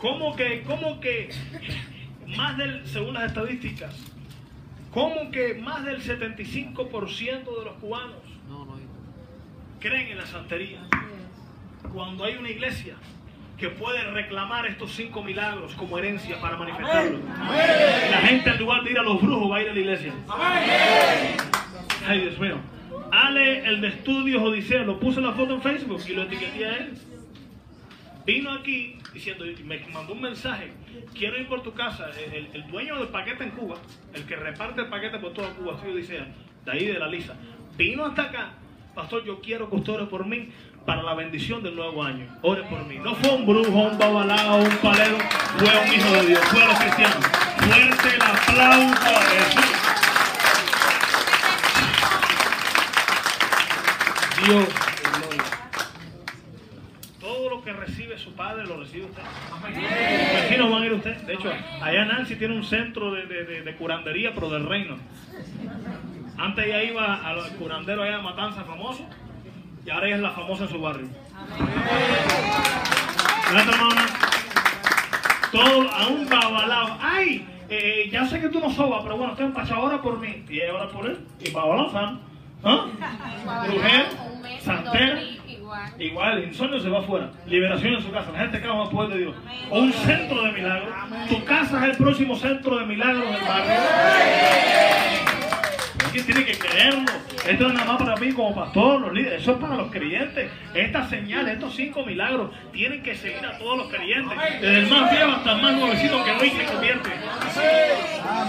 [0.00, 1.28] ¿Cómo que, cómo que
[2.36, 4.11] más del, según las estadísticas,
[4.92, 8.16] cómo que más del 75% de los cubanos
[9.80, 10.80] creen en la santería?
[11.92, 12.96] Cuando hay una iglesia
[13.58, 17.20] que puede reclamar estos cinco milagros como herencia para manifestarlos.
[18.10, 20.12] La gente en lugar de ir a los brujos va a ir a la iglesia.
[22.06, 22.56] Ay, Dios mío.
[23.12, 26.76] Ale, el de estudios Odisea, lo puse la foto en Facebook y lo etiqueté a
[26.76, 26.98] él.
[28.26, 30.72] Vino aquí diciendo, me mandó un mensaje,
[31.14, 32.10] quiero ir por tu casa.
[32.32, 33.76] El, dueño del paquete en Cuba,
[34.12, 36.26] el que reparte el paquete por toda Cuba, estudio Odisea,
[36.64, 37.34] de ahí de la Lisa,
[37.76, 38.52] vino hasta acá.
[38.94, 40.50] Pastor, yo quiero que usted ore por mí
[40.84, 42.26] para la bendición del nuevo año.
[42.42, 42.98] Ore por mí.
[42.98, 45.16] No fue un brujo, un babalao, un palero,
[45.56, 47.26] fue un hijo de Dios, fue los cristianos.
[47.58, 49.72] Fuerte el aplauso Jesús.
[54.44, 54.64] Dios,
[55.20, 55.44] gloria.
[57.20, 59.22] Todo lo que recibe su padre lo recibe usted.
[59.62, 61.16] Los vecinos van a ir usted.
[61.22, 64.96] De hecho, allá Nancy tiene un centro de, de, de, de curandería, pero del reino.
[66.38, 69.04] Antes ella iba al curandero allá de Matanza famoso
[69.84, 71.08] y ahora ella es la famosa en su barrio.
[75.50, 76.98] Todo a un babalao.
[77.00, 77.46] ¡Ay!
[77.68, 80.44] Eh, ya sé que tú no sobas, pero bueno, usted empacha ahora por mí.
[80.48, 81.18] Y ella ora por él.
[81.40, 82.20] Y babalao san.
[82.64, 82.86] ¿Ah?
[83.68, 84.06] Mujer,
[84.60, 85.20] santera.
[85.98, 87.30] Igual, insomnio se va afuera.
[87.46, 88.30] Liberación en su casa.
[88.32, 89.36] La gente acaba más poder de Dios.
[89.70, 90.88] O un centro de milagros.
[91.28, 93.74] Tu casa es el próximo centro de milagros del barrio.
[96.04, 97.12] Alguien tiene que creerlo.
[97.46, 99.42] Esto es nada más para mí como pastor, los líderes.
[99.42, 100.50] Eso es para los creyentes.
[100.74, 104.38] Estas señales, estos cinco milagros, tienen que seguir a todos los creyentes.
[104.60, 107.10] Desde el más viejo hasta el más nuevecito que hoy se convierte.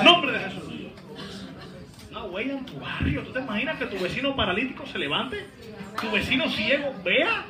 [0.04, 0.63] Nombre de Jesús.
[2.34, 3.22] Huella en tu barrio.
[3.22, 5.46] ¿Tú te imaginas que tu vecino paralítico se levante?
[6.02, 7.46] ¿Tu vecino ciego vea?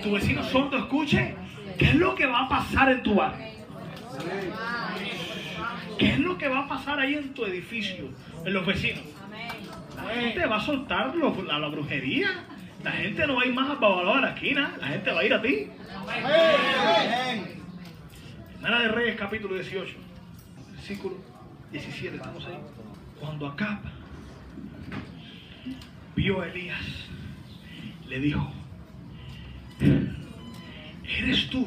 [0.00, 1.34] ¿Tu vecino sordo escuche?
[1.76, 3.44] ¿Qué es lo que va a pasar en tu barrio?
[5.98, 8.10] ¿Qué es lo que va a pasar ahí en tu edificio?
[8.44, 9.02] En los vecinos.
[9.96, 12.28] La gente va a soltar la, brujería.
[12.84, 14.76] La gente no va a ir más a Babalao a la esquina.
[14.80, 15.68] La gente va a ir a ti.
[18.54, 19.96] Primera de Reyes, capítulo 18,
[20.74, 21.16] versículo
[21.72, 22.16] 17.
[22.16, 22.58] Estamos ahí.
[23.18, 23.97] Cuando Acab
[26.18, 26.84] vio a Elías,
[28.08, 28.50] le dijo:
[31.04, 31.64] ¿Eres tú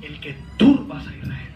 [0.00, 1.52] el que turbas a Israel?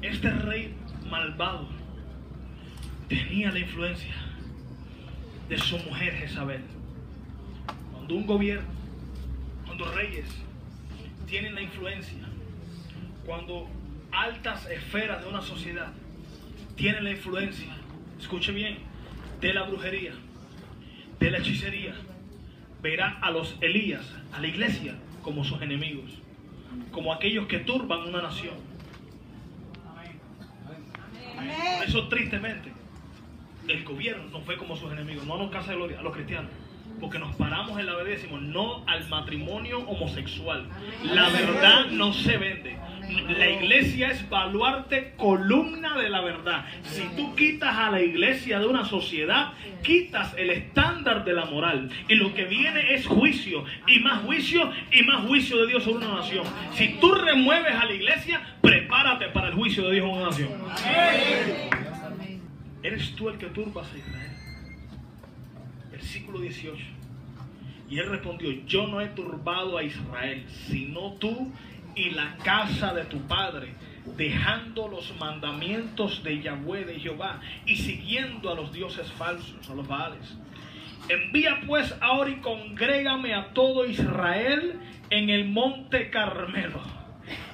[0.00, 0.74] Este rey
[1.10, 1.68] malvado
[3.08, 4.14] tenía la influencia
[5.50, 6.62] de su mujer Jezabel.
[7.92, 8.70] Cuando un gobierno,
[9.66, 10.26] cuando reyes
[11.26, 12.24] tienen la influencia,
[13.26, 13.68] cuando
[14.10, 15.92] altas esferas de una sociedad
[16.76, 17.76] tienen la influencia,
[18.20, 18.78] escuche bien,
[19.40, 20.12] de la brujería,
[21.18, 21.94] de la hechicería,
[22.82, 26.10] verá a los Elías, a la iglesia, como sus enemigos,
[26.92, 28.54] como aquellos que turban una nación.
[31.34, 32.72] Por eso tristemente
[33.68, 36.50] el gobierno nos fue como sus enemigos, no nos casa de gloria a los cristianos.
[36.98, 40.68] Porque nos paramos en la verdad y decimos no al matrimonio homosexual.
[41.04, 42.76] La verdad no se vende.
[43.28, 46.64] La iglesia es baluarte, columna de la verdad.
[46.82, 51.90] Si tú quitas a la iglesia de una sociedad, quitas el estándar de la moral.
[52.08, 53.64] Y lo que viene es juicio.
[53.86, 56.44] Y más juicio y más juicio de Dios sobre una nación.
[56.74, 60.48] Si tú remueves a la iglesia, prepárate para el juicio de Dios en una nación.
[62.82, 64.29] Eres tú el que turbas a Israel.
[66.10, 66.76] Versículo 18.
[67.88, 71.52] Y él respondió, yo no he turbado a Israel, sino tú
[71.94, 73.74] y la casa de tu padre,
[74.16, 79.86] dejando los mandamientos de Yahweh de Jehová y siguiendo a los dioses falsos, a los
[79.86, 80.36] Baales.
[81.08, 86.80] Envía pues ahora y congrégame a todo Israel en el monte Carmelo.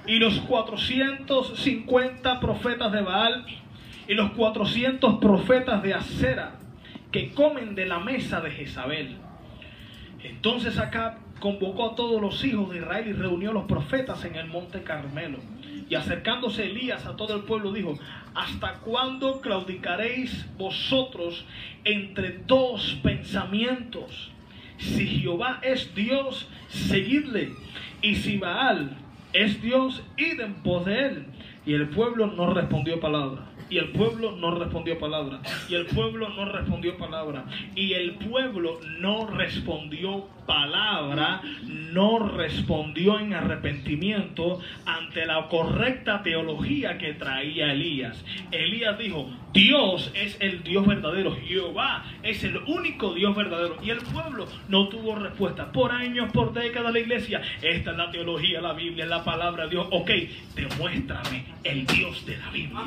[0.07, 3.45] Y los 450 profetas de Baal
[4.09, 6.56] y los 400 profetas de Acera
[7.17, 9.17] que comen de la mesa de Jezabel.
[10.23, 14.35] Entonces Acab convocó a todos los hijos de Israel y reunió a los profetas en
[14.35, 15.39] el monte Carmelo.
[15.89, 17.99] Y acercándose Elías a todo el pueblo dijo,
[18.35, 21.47] ¿hasta cuándo claudicaréis vosotros
[21.85, 24.31] entre dos pensamientos?
[24.77, 27.55] Si Jehová es Dios, seguidle.
[28.03, 28.95] Y si Baal
[29.33, 31.27] es Dios, id en pos de él.
[31.65, 33.56] Y el pueblo no respondió palabra.
[33.69, 35.41] Y el pueblo no respondió palabra.
[35.69, 37.45] Y el pueblo no respondió palabra.
[37.75, 47.15] Y el pueblo no respondió palabra, no respondió en arrepentimiento ante la correcta teología que
[47.15, 48.25] traía Elías.
[48.53, 53.79] Elías dijo, Dios es el Dios verdadero, Jehová es el único Dios verdadero.
[53.83, 55.73] Y el pueblo no tuvo respuesta.
[55.73, 59.65] Por años, por décadas la iglesia, esta es la teología, la Biblia, es la palabra
[59.65, 59.87] de Dios.
[59.91, 60.11] Ok,
[60.55, 62.81] demuéstrame el Dios de la Biblia.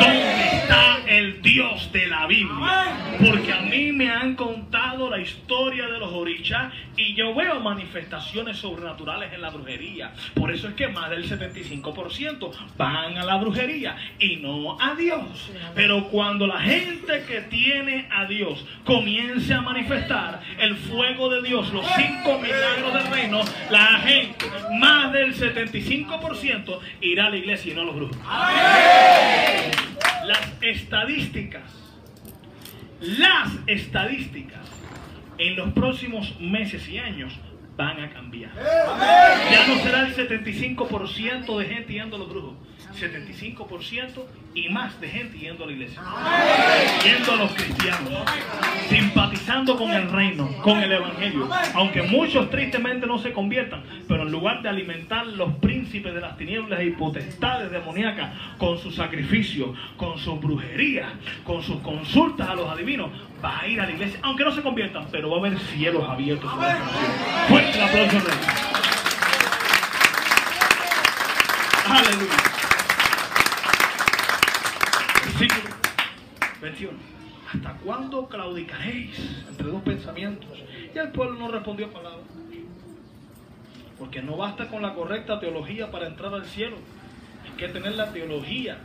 [0.00, 3.16] ¿Dónde está el Dios de la Biblia?
[3.18, 8.58] Porque a mí me han contado la historia de los orichas y yo veo manifestaciones
[8.58, 10.12] sobrenaturales en la brujería.
[10.34, 15.50] Por eso es que más del 75% van a la brujería y no a Dios.
[15.74, 21.72] Pero cuando la gente que tiene a Dios comience a manifestar el fuego de Dios,
[21.72, 24.46] los cinco milagros del reino, la gente,
[24.78, 28.18] más del 75% irá a la iglesia y no a los brujos.
[30.26, 31.62] Las estadísticas,
[33.00, 34.69] las estadísticas
[35.40, 37.32] en los próximos meses y años
[37.76, 38.50] van a cambiar.
[39.50, 42.54] Ya no será el 75% de gente yendo a los brujos,
[42.94, 44.22] 75%
[44.54, 46.02] y más de gente yendo a la iglesia,
[47.02, 48.12] yendo a los cristianos,
[48.88, 51.48] simpatizando con el reino, con el evangelio.
[51.74, 56.36] Aunque muchos tristemente no se conviertan, pero en lugar de alimentar los príncipes de las
[56.36, 62.68] tinieblas y potestades demoníacas con su sacrificio, con su brujería, con sus consultas a los
[62.68, 63.10] adivinos,
[63.42, 66.08] va a ir a la iglesia, aunque no se conviertan, pero va a haber cielos
[66.08, 66.50] abiertos.
[67.48, 68.38] Fuerte el aplauso rey.
[71.88, 72.36] Aleluya.
[75.24, 75.74] Versículo
[76.60, 76.98] 21.
[77.52, 80.50] ¿Hasta cuándo claudicaréis entre dos pensamientos?
[80.94, 82.22] Y el pueblo no respondió palabra.
[83.98, 86.76] Porque no basta con la correcta teología para entrar al cielo.
[87.44, 88.78] Hay que tener la teología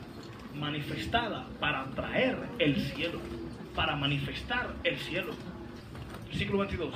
[0.55, 3.19] manifestada para traer el cielo.
[3.75, 5.33] Para manifestar el cielo.
[6.27, 6.93] Versículo 22.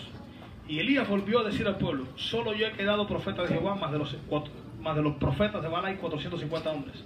[0.68, 3.92] Y Elías volvió a decir al pueblo, solo yo he quedado profeta de Jehová, más
[3.92, 4.16] de los,
[4.80, 7.04] más de los profetas de Baal hay 450 hombres.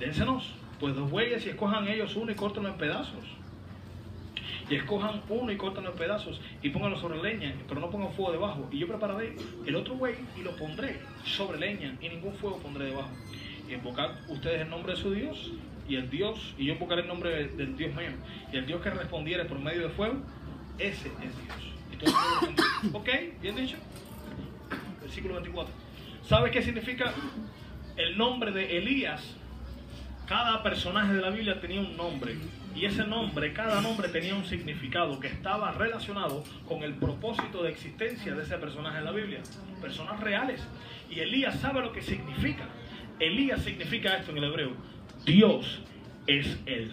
[0.00, 3.24] Dénsenos, pues dos bueyes y escojan ellos uno y córtenlo en pedazos.
[4.68, 8.32] Y escojan uno y córtenlo en pedazos y pónganlo sobre leña, pero no pongan fuego
[8.32, 8.68] debajo.
[8.72, 12.86] Y yo prepararé el otro buey y lo pondré sobre leña y ningún fuego pondré
[12.86, 13.10] debajo.
[13.68, 15.52] Y invocad ustedes el nombre de su Dios
[15.88, 18.10] y el Dios, y yo invocaré el nombre del- del Dios mío.
[18.52, 20.16] Y el Dios que respondiere por medio de fuego,
[20.78, 21.34] ese es Dios.
[21.92, 22.12] Y todo
[22.82, 23.08] el ok,
[23.40, 23.76] bien dicho.
[25.00, 25.72] Versículo 24.
[26.24, 27.12] ¿Sabe qué significa
[27.96, 29.34] el nombre de Elías?
[30.26, 32.36] Cada personaje de la Biblia tenía un nombre.
[32.74, 37.70] Y ese nombre, cada nombre tenía un significado que estaba relacionado con el propósito de
[37.70, 39.40] existencia de ese personaje en la Biblia.
[39.80, 40.60] Personas reales.
[41.10, 42.66] Y Elías sabe lo que significa.
[43.18, 44.72] Elías significa esto en el hebreo.
[45.28, 45.80] Dios
[46.26, 46.90] es Él.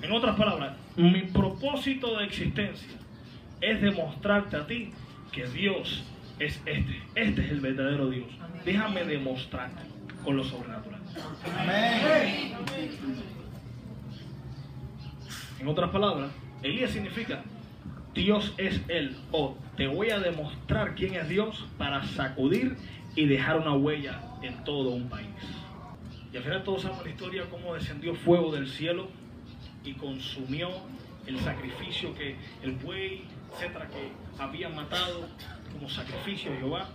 [0.00, 2.88] En otras palabras, mi propósito de existencia
[3.60, 4.90] es demostrarte a ti
[5.30, 6.02] que Dios
[6.38, 7.02] es este.
[7.14, 8.26] Este es el verdadero Dios.
[8.64, 9.82] Déjame demostrarte
[10.24, 11.00] con lo sobrenatural.
[15.60, 16.30] En otras palabras,
[16.62, 17.42] Elías significa
[18.14, 22.76] Dios es Él o te voy a demostrar quién es Dios para sacudir
[23.14, 25.28] y dejar una huella en todo un país.
[26.34, 29.08] Y al final todos sabemos la historia cómo descendió fuego del cielo
[29.84, 30.68] y consumió
[31.28, 34.10] el sacrificio que el buey, etcétera, que
[34.42, 35.28] habían matado
[35.72, 36.88] como sacrificio a Jehová.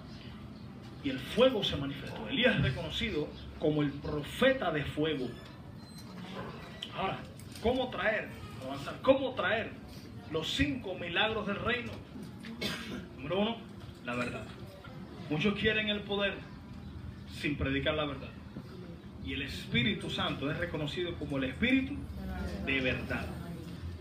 [1.05, 2.27] Y el fuego se manifestó.
[2.27, 5.29] Elías es reconocido como el profeta de fuego.
[6.93, 7.19] Ahora,
[7.61, 8.27] ¿cómo traer,
[8.65, 9.71] avanzar, cómo traer
[10.31, 11.93] los cinco milagros del reino?
[13.15, 13.57] Número uno,
[14.03, 14.43] la verdad.
[15.29, 16.33] Muchos quieren el poder
[17.39, 18.38] sin predicar la verdad.
[19.29, 21.93] Y el Espíritu Santo es reconocido como el Espíritu
[22.65, 23.27] de verdad.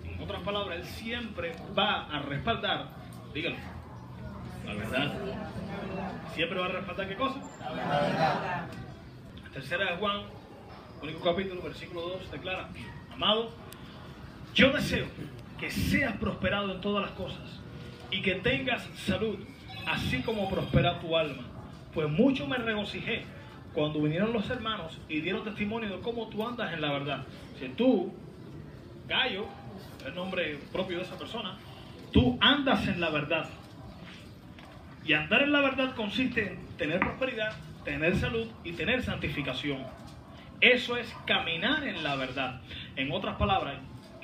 [0.03, 2.89] En otras palabras, Él siempre va a respaldar
[3.35, 3.57] Dígalo.
[4.65, 5.13] La verdad.
[6.35, 7.41] Siempre va a respaldar qué cosa?
[9.53, 10.23] Tercera de Juan,
[11.03, 12.71] único capítulo, versículo 2, declara,
[13.13, 13.53] amado,
[14.55, 15.09] yo deseo
[15.61, 17.61] que seas prosperado en todas las cosas
[18.11, 19.39] y que tengas salud,
[19.87, 21.43] así como prospera tu alma.
[21.93, 23.27] Pues mucho me regocijé
[23.79, 27.25] cuando vinieron los hermanos y dieron testimonio de cómo tú andas en la verdad.
[27.61, 28.13] Si tú,
[29.07, 29.47] Gallo,
[30.05, 31.57] el nombre propio de esa persona,
[32.13, 33.49] tú andas en la verdad.
[35.05, 37.53] Y andar en la verdad consiste en tener prosperidad,
[37.85, 39.85] tener salud y tener santificación.
[40.61, 42.61] Eso es caminar en la verdad.
[42.97, 43.77] En otras palabras,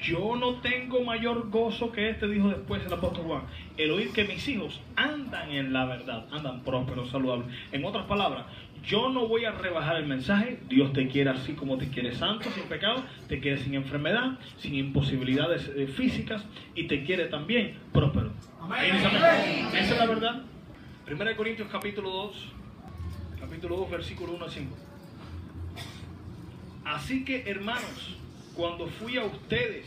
[0.02, 3.42] yo no tengo mayor gozo que este, dijo después el apóstol Juan,
[3.76, 7.48] el oír que mis hijos andan en la verdad, andan prósperos, saludables.
[7.72, 8.44] En otras palabras,
[8.86, 12.50] yo no voy a rebajar el mensaje, Dios te quiere así como te quiere santo,
[12.50, 18.32] sin pecado, te quiere sin enfermedad, sin imposibilidades eh, físicas y te quiere también próspero.
[19.72, 20.42] Esa es la verdad.
[21.06, 22.52] Primera de Corintios capítulo 2,
[23.40, 24.76] capítulo 2, versículo 1 al 5.
[26.84, 28.18] Así que hermanos,
[28.54, 29.86] cuando fui a ustedes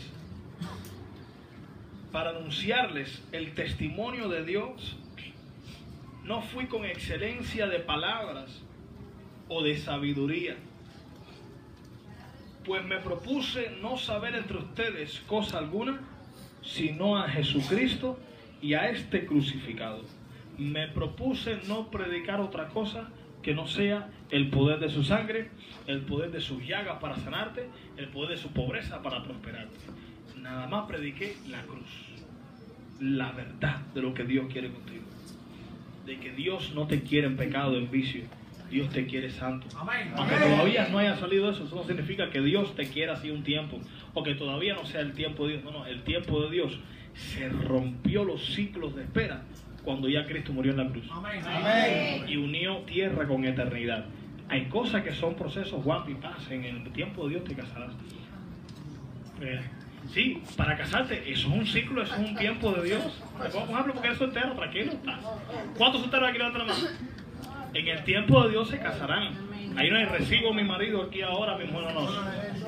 [2.12, 4.98] para anunciarles el testimonio de Dios,
[6.24, 8.64] no fui con excelencia de palabras
[9.50, 10.56] o de sabiduría,
[12.66, 16.02] pues me propuse no saber entre ustedes cosa alguna,
[16.62, 18.20] sino a Jesucristo
[18.62, 20.04] y a este crucificado.
[20.58, 23.10] Me propuse no predicar otra cosa
[23.42, 25.50] que no sea el poder de su sangre,
[25.86, 29.78] el poder de sus llagas para sanarte, el poder de su pobreza para prosperarte.
[30.42, 31.90] Nada más prediqué la cruz,
[33.00, 35.06] la verdad de lo que Dios quiere contigo,
[36.06, 38.24] de que Dios no te quiere en pecado, en vicio,
[38.70, 39.68] Dios te quiere santo.
[40.16, 43.44] Aunque todavía no haya salido eso, eso no significa que Dios te quiera así un
[43.44, 43.80] tiempo,
[44.14, 46.80] o que todavía no sea el tiempo de Dios, no, no, el tiempo de Dios
[47.14, 49.42] se rompió los ciclos de espera
[49.84, 51.10] cuando ya Cristo murió en la cruz.
[52.28, 54.06] Y unió tierra con eternidad.
[54.50, 56.52] Hay cosas que son procesos guapos y paz.
[56.52, 57.94] En el tiempo de Dios te casarás.
[59.42, 59.62] Eh,
[60.10, 63.24] sí, para casarte, eso es un ciclo, eso es un tiempo de Dios.
[63.42, 64.94] Te pongo un ejemplo porque eres soltero, tranquilo.
[65.78, 66.88] ¿Cuántos solteros aquí levantan la mano?
[67.74, 69.48] En el tiempo de Dios se casarán.
[69.76, 72.10] Ahí no hay recibo mi marido aquí ahora, mi mujer no.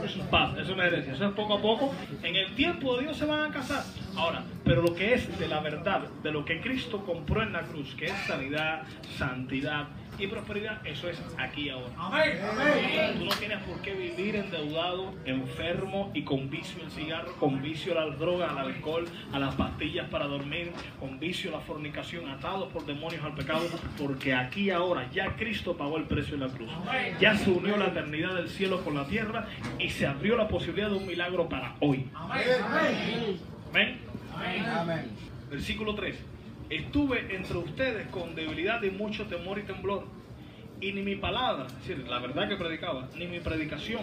[0.04, 1.14] Eso es paz, eso es una herencia.
[1.14, 1.94] Eso es poco a poco.
[2.22, 3.84] En el tiempo de Dios se van a casar.
[4.16, 7.62] Ahora, pero lo que es de la verdad, de lo que Cristo compró en la
[7.64, 8.84] cruz, que es sanidad,
[9.18, 9.88] santidad,
[10.24, 11.90] y prosperidad, eso es aquí y ahora.
[13.18, 17.98] Tú no tienes por qué vivir endeudado, enfermo y con vicio al cigarro, con vicio
[17.98, 22.30] a la droga, al alcohol, a las pastillas para dormir, con vicio a la fornicación,
[22.30, 23.68] atados por demonios al pecado,
[23.98, 26.70] porque aquí y ahora ya Cristo pagó el precio en la cruz.
[27.20, 29.48] Ya se unió la eternidad del cielo con la tierra
[29.80, 32.06] y se abrió la posibilidad de un milagro para hoy.
[32.14, 34.00] Amén.
[34.68, 35.12] Amén.
[35.50, 36.16] Versículo 3.
[36.70, 40.06] Estuve entre ustedes con debilidad y mucho temor y temblor.
[40.82, 44.02] Y ni mi palabra, es decir, la verdad que predicaba, ni mi predicación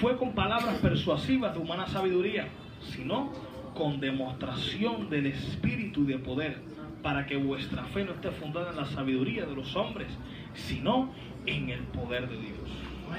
[0.00, 2.46] fue con palabras persuasivas de humana sabiduría,
[2.80, 3.32] sino
[3.74, 6.60] con demostración del Espíritu y de poder,
[7.02, 10.08] para que vuestra fe no esté fundada en la sabiduría de los hombres,
[10.54, 11.12] sino
[11.46, 12.70] en el poder de Dios.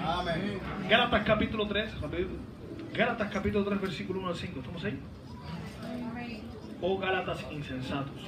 [0.03, 0.59] Amén.
[0.89, 1.93] Gálatas capítulo 3,
[2.93, 4.59] Gálatas capítulo 3, versículo 1 al 5.
[4.59, 4.99] ¿Estamos ahí?
[6.81, 8.21] Oh Gálatas insensatos,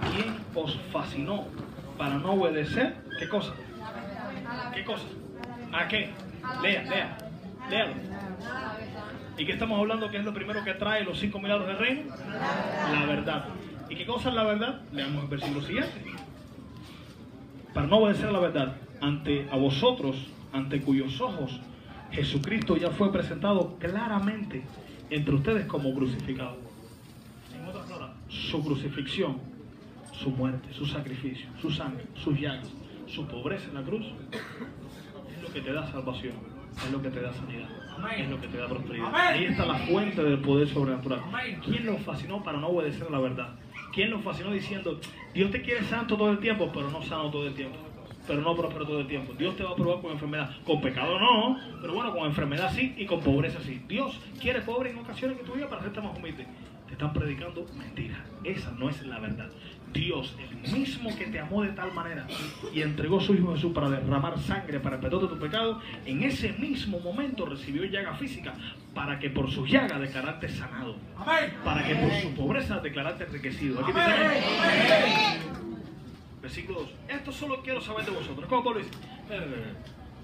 [0.00, 1.46] ¿quién os fascinó
[1.96, 2.96] para no obedecer?
[3.18, 3.52] ¿Qué cosa?
[4.74, 5.04] ¿Qué cosa?
[5.72, 6.10] ¿A qué?
[6.62, 7.18] Lea, lea,
[7.70, 7.94] léalo.
[9.36, 10.10] ¿Y qué estamos hablando?
[10.10, 12.14] ¿Qué es lo primero que trae los cinco milagros del reino?
[12.92, 13.44] La verdad.
[13.88, 14.80] ¿Y qué cosa es la verdad?
[14.92, 15.92] Leamos el versículo siguiente.
[17.72, 20.16] Para no obedecer la verdad, ante a vosotros,
[20.52, 21.60] ante cuyos ojos
[22.10, 24.62] Jesucristo ya fue presentado claramente
[25.10, 26.56] entre ustedes como crucificado
[28.28, 29.38] su crucifixión,
[30.18, 32.72] su muerte, su sacrificio, su sangre, sus llagas,
[33.06, 34.04] su pobreza en la cruz,
[35.32, 36.34] es lo que te da salvación,
[36.84, 37.68] es lo que te da sanidad,
[38.16, 39.14] es lo que te da prosperidad.
[39.14, 41.20] Ahí está la fuente del poder sobrenatural.
[41.64, 43.54] ¿Quién lo fascinó para no obedecer a la verdad?
[43.92, 45.00] ¿Quién lo fascinó diciendo,
[45.32, 47.78] Dios te quiere santo todo el tiempo, pero no sano todo el tiempo?
[48.26, 49.32] pero no próspero todo el tiempo.
[49.32, 50.50] Dios te va a probar con enfermedad.
[50.66, 53.80] Con pecado no, pero bueno, con enfermedad sí y con pobreza sí.
[53.88, 56.46] Dios quiere pobre en ocasiones que tu vida para hacerte más humilde
[56.88, 58.24] te están predicando mentira.
[58.42, 59.50] Esa no es la verdad.
[59.92, 62.26] Dios, el mismo que te amó de tal manera
[62.72, 65.80] y entregó a su Hijo Jesús para derramar sangre para el perdón de tu pecado,
[66.04, 68.54] en ese mismo momento recibió llaga física
[68.94, 70.96] para que por su llaga declararte sanado.
[71.64, 73.80] Para que por su pobreza declararte enriquecido.
[73.84, 73.92] Aquí
[76.42, 76.90] Versículo 2.
[77.08, 78.48] Esto solo quiero saber de vosotros.
[78.48, 78.90] ¿Cómo Pablo dice?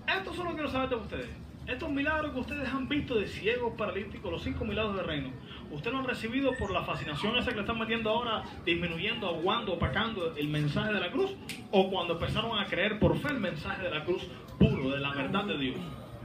[0.07, 1.44] Esto solo quiero saber de ustedes.
[1.67, 5.31] Estos milagros que ustedes han visto de ciegos, paralíticos, los cinco milagros del reino,
[5.71, 9.73] ustedes lo han recibido por la fascinación esa que le están metiendo ahora, disminuyendo, aguando,
[9.73, 11.35] opacando el mensaje de la cruz,
[11.71, 15.15] o cuando empezaron a creer por fe el mensaje de la cruz puro, de la
[15.15, 15.77] verdad de Dios.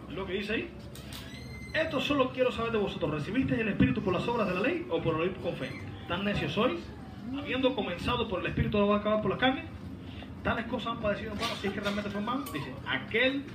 [0.09, 0.69] ¿Es lo que dice ahí?
[1.73, 3.11] Esto solo quiero saber de vosotros.
[3.11, 5.69] ¿Recibisteis el Espíritu por las obras de la ley o por oír con fe?
[6.09, 6.81] ¿Tan necios sois?
[7.37, 9.65] Habiendo comenzado por el Espíritu, ¿no va a acabar por la carne?
[10.43, 12.51] Tales cosas han padecido en si es que realmente son malos.
[12.51, 13.45] Dice, aquel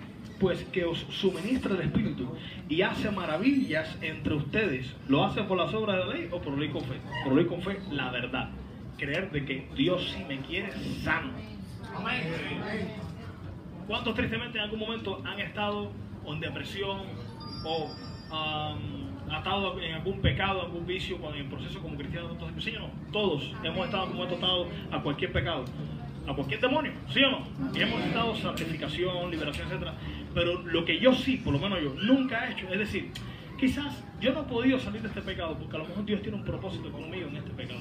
[0.45, 2.29] pues que os suministra el Espíritu
[2.69, 6.53] y hace maravillas entre ustedes, ¿lo hace por las obras de la ley o por
[6.53, 7.01] oír con fe?
[7.25, 8.51] Por oír con fe la verdad.
[8.99, 10.71] Creer de que Dios sí me quiere
[11.03, 11.33] sano.
[13.87, 15.91] ¿Cuántos tristemente en algún momento han estado
[16.27, 17.05] en depresión
[17.65, 17.85] o
[18.31, 22.33] um, atado en algún pecado, algún vicio, cuando en proceso como cristianos?
[22.33, 25.65] Entonces, sí no, todos hemos estado como atados a cualquier pecado,
[26.29, 27.47] a cualquier demonio, ¿sí o no?
[27.75, 29.95] Y hemos estado santificación, liberación, etcétera.
[30.35, 33.11] Pero lo que yo sí, por lo menos yo, nunca he hecho, es decir,
[33.59, 36.39] quizás yo no he podido salir de este pecado porque a lo mejor Dios tiene
[36.39, 37.81] un propósito conmigo en este pecado.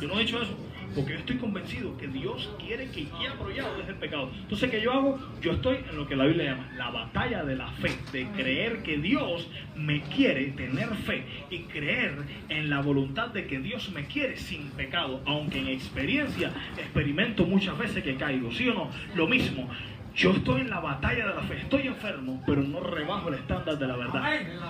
[0.00, 0.56] Yo no he hecho eso
[0.94, 4.30] porque yo estoy convencido que Dios quiere que ya apoyado desde el pecado.
[4.42, 5.18] Entonces, ¿qué yo hago?
[5.40, 8.82] Yo estoy en lo que la Biblia llama la batalla de la fe, de creer
[8.82, 12.14] que Dios me quiere, tener fe y creer
[12.48, 17.78] en la voluntad de que Dios me quiere sin pecado, aunque en experiencia experimento muchas
[17.78, 18.90] veces que caigo, ¿sí o no?
[19.14, 19.70] Lo mismo.
[20.14, 23.78] Yo estoy en la batalla de la fe, estoy enfermo, pero no rebajo el estándar
[23.78, 24.22] de la verdad.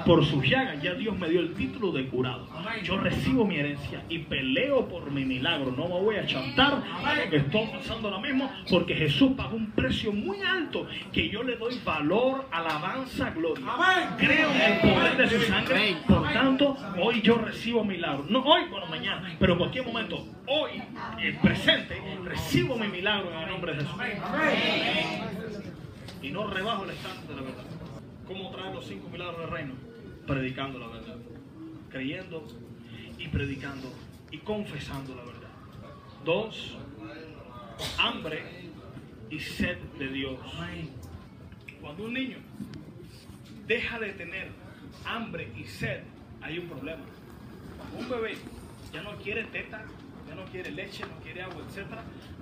[0.04, 2.46] Por sus llagas ya Dios me dio el título de curado.
[2.82, 5.72] Yo recibo mi herencia y peleo por mi milagro.
[5.72, 6.82] No me voy a chantar
[7.30, 11.56] que estoy pasando lo mismo, porque Jesús pagó un precio muy alto que yo le
[11.56, 13.66] doy valor, alabanza, gloria.
[14.18, 18.24] Creo en el poder de su sangre, por tanto, hoy yo recibo milagro.
[18.28, 20.82] No hoy, bueno, mañana, pero en cualquier momento, hoy,
[21.20, 23.96] el presente, recibo mi milagro en el nombre de Jesús
[26.22, 27.64] y no rebajo el estándar de la verdad.
[28.26, 29.74] ¿Cómo traer los cinco milagros del reino?
[30.26, 31.16] Predicando la verdad,
[31.88, 32.46] creyendo
[33.18, 33.92] y predicando
[34.30, 35.50] y confesando la verdad.
[36.24, 36.76] Dos,
[37.98, 38.42] hambre
[39.30, 40.38] y sed de Dios.
[41.80, 42.38] Cuando un niño
[43.66, 44.50] deja de tener
[45.06, 46.02] hambre y sed,
[46.42, 47.02] hay un problema.
[47.78, 48.36] Cuando un bebé
[48.92, 49.84] ya no quiere teta,
[50.28, 51.86] ya no quiere leche, no quiere agua, etc.,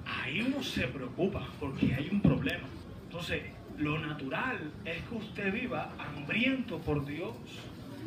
[0.05, 2.67] ahí uno se preocupa porque hay un problema.
[3.05, 3.43] Entonces,
[3.79, 7.35] lo natural es que usted viva hambriento por Dios,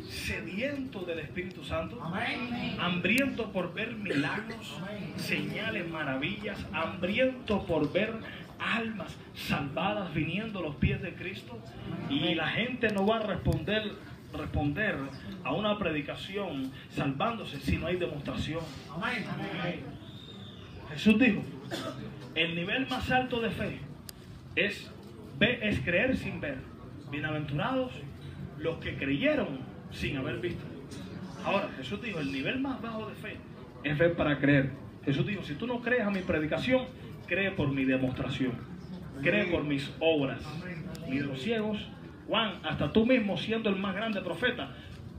[0.08, 2.00] sediento del Espíritu Santo,
[2.78, 4.78] hambriento por ver milagros,
[5.16, 8.14] señales, maravillas, hambriento por ver
[8.58, 11.58] almas salvadas viniendo a los pies de Cristo.
[12.10, 13.92] Y la gente no va a responder
[14.32, 14.96] responder
[15.44, 18.60] a una predicación salvándose si no hay demostración.
[20.90, 21.42] Jesús dijo,
[22.34, 23.80] el nivel más alto de fe
[24.56, 24.90] es
[25.42, 26.58] Ve es creer sin ver.
[27.10, 27.90] Bienaventurados
[28.60, 29.58] los que creyeron
[29.90, 30.62] sin haber visto.
[31.44, 33.38] Ahora, Jesús dijo, el nivel más bajo de fe
[33.82, 34.70] es ver para creer.
[35.04, 36.86] Jesús dijo, si tú no crees a mi predicación,
[37.26, 38.52] cree por mi demostración.
[39.20, 40.40] Cree por mis obras.
[41.08, 41.88] Mira los ciegos,
[42.28, 44.76] Juan, hasta tú mismo siendo el más grande profeta,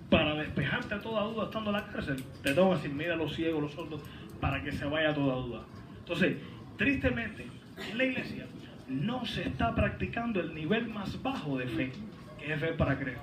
[0.10, 3.36] para despejarte a toda duda estando en la cárcel, te tengo que decir, mira los
[3.36, 4.02] ciegos, los sordos,
[4.40, 5.66] para que se vaya toda duda.
[6.00, 6.38] Entonces,
[6.78, 7.46] tristemente,
[7.92, 8.46] en la iglesia
[8.88, 11.92] no se está practicando el nivel más bajo de fe,
[12.40, 13.20] que es fe para creer.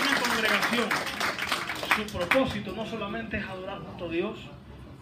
[0.00, 0.88] Una congregación,
[1.96, 4.38] su propósito no solamente es adorar junto a Dios,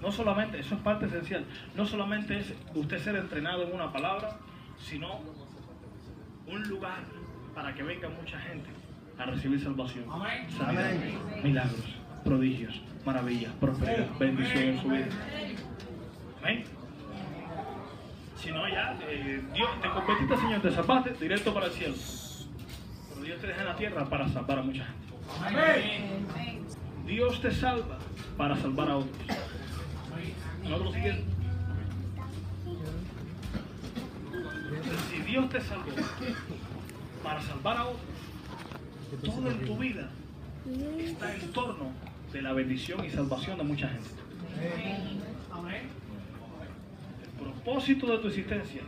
[0.00, 1.44] no solamente, eso es parte esencial,
[1.76, 4.36] no solamente es usted ser entrenado en una palabra,
[4.78, 5.20] sino
[6.46, 7.04] un lugar
[7.54, 8.68] para que venga mucha gente
[9.18, 10.04] a recibir salvación,
[10.56, 10.92] sanidad,
[11.42, 15.06] milagros, prodigios maravilla, prosperidad, bendición en su vida.
[16.40, 16.64] Amén.
[18.36, 21.94] Si no, ya, eh, Dios, te convertiste, Señor, te salvaste directo para el cielo.
[23.08, 25.58] Pero Dios te deja en la tierra para salvar a mucha gente.
[25.60, 26.66] Amén.
[27.06, 27.98] Dios te salva
[28.36, 29.16] para salvar a otros.
[30.62, 31.24] Nosotros siguiente.
[35.10, 35.90] Si Dios te salvó
[37.22, 38.00] para salvar a otros,
[39.24, 40.08] todo en tu vida
[40.98, 44.08] está en torno de la bendición y salvación de mucha gente.
[47.22, 48.82] El propósito de tu existencia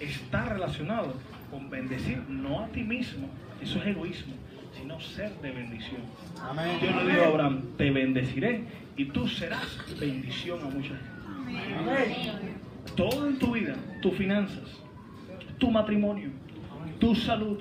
[0.00, 1.14] está relacionado
[1.50, 3.28] con bendecir no a ti mismo,
[3.60, 4.34] eso es egoísmo,
[4.76, 6.00] sino ser de bendición.
[6.82, 8.64] Yo le digo a Abraham, te bendeciré
[8.96, 12.56] y tú serás bendición a mucha gente.
[12.96, 14.68] Todo en tu vida, tus finanzas,
[15.58, 16.30] tu matrimonio,
[16.98, 17.58] tu salud,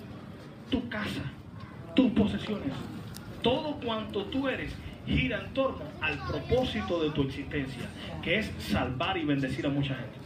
[0.69, 1.23] tu casa,
[1.95, 2.73] tus posesiones,
[3.41, 4.73] todo cuanto tú eres
[5.05, 7.83] gira en torno al propósito de tu existencia,
[8.21, 10.19] que es salvar y bendecir a mucha gente.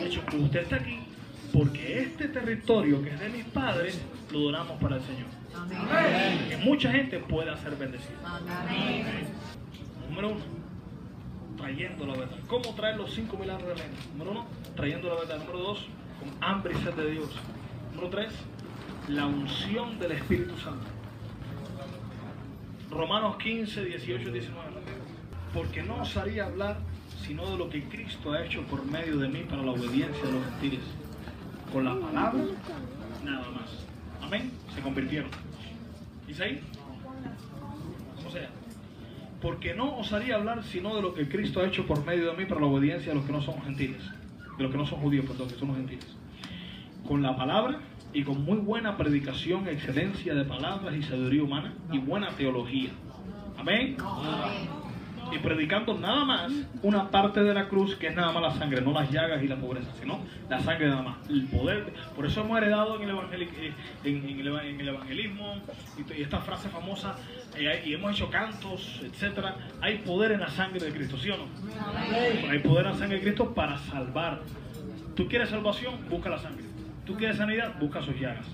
[0.00, 0.98] De hecho, usted está aquí
[1.52, 4.00] porque este territorio que es de mis padres
[4.32, 5.26] lo donamos para el Señor.
[6.48, 8.16] Que mucha gente pueda ser bendecida.
[10.08, 10.40] Número uno,
[11.56, 12.36] trayendo la verdad.
[12.46, 13.94] ¿Cómo traer los cinco milagros del reino?
[14.12, 15.38] Número uno, trayendo la verdad.
[15.38, 15.86] Número dos,
[16.18, 17.30] con hambre y sed de Dios.
[17.94, 18.32] Número tres,
[19.08, 20.86] la unción del Espíritu Santo.
[22.90, 24.66] Romanos 15, 18 y 19.
[25.54, 26.78] Porque no osaría hablar
[27.24, 30.32] sino de lo que Cristo ha hecho por medio de mí para la obediencia de
[30.32, 30.80] los gentiles.
[31.72, 32.42] Con la palabra,
[33.24, 33.86] nada más.
[34.22, 34.50] Amén.
[34.74, 35.30] Se convirtieron.
[36.26, 36.60] ¿Dice ahí?
[38.26, 38.48] O sea,
[39.40, 42.44] porque no osaría hablar sino de lo que Cristo ha hecho por medio de mí
[42.44, 44.02] para la obediencia de los que no son gentiles.
[44.56, 46.06] De los que no son judíos, perdón, que son los gentiles.
[47.06, 47.80] Con la palabra
[48.12, 52.90] y con muy buena predicación, excelencia de palabras y sabiduría humana y buena teología.
[53.58, 53.96] Amén.
[55.32, 56.52] Y predicando nada más
[56.82, 59.46] una parte de la cruz que es nada más la sangre, no las llagas y
[59.46, 61.16] la pobreza, sino la sangre nada más.
[61.30, 64.88] El poder, por eso hemos heredado en el, eh, en, en el, eva- en el
[64.88, 65.54] evangelismo
[66.16, 67.14] y esta frase famosa,
[67.56, 69.54] eh, y hemos hecho cantos, etcétera.
[69.80, 71.44] Hay poder en la sangre de Cristo, ¿sí o no?
[72.50, 74.40] Hay poder en la sangre de Cristo para salvar.
[75.14, 76.64] Tú quieres salvación, busca la sangre.
[77.10, 78.46] Tú quieres sanidad, busca sus llagas.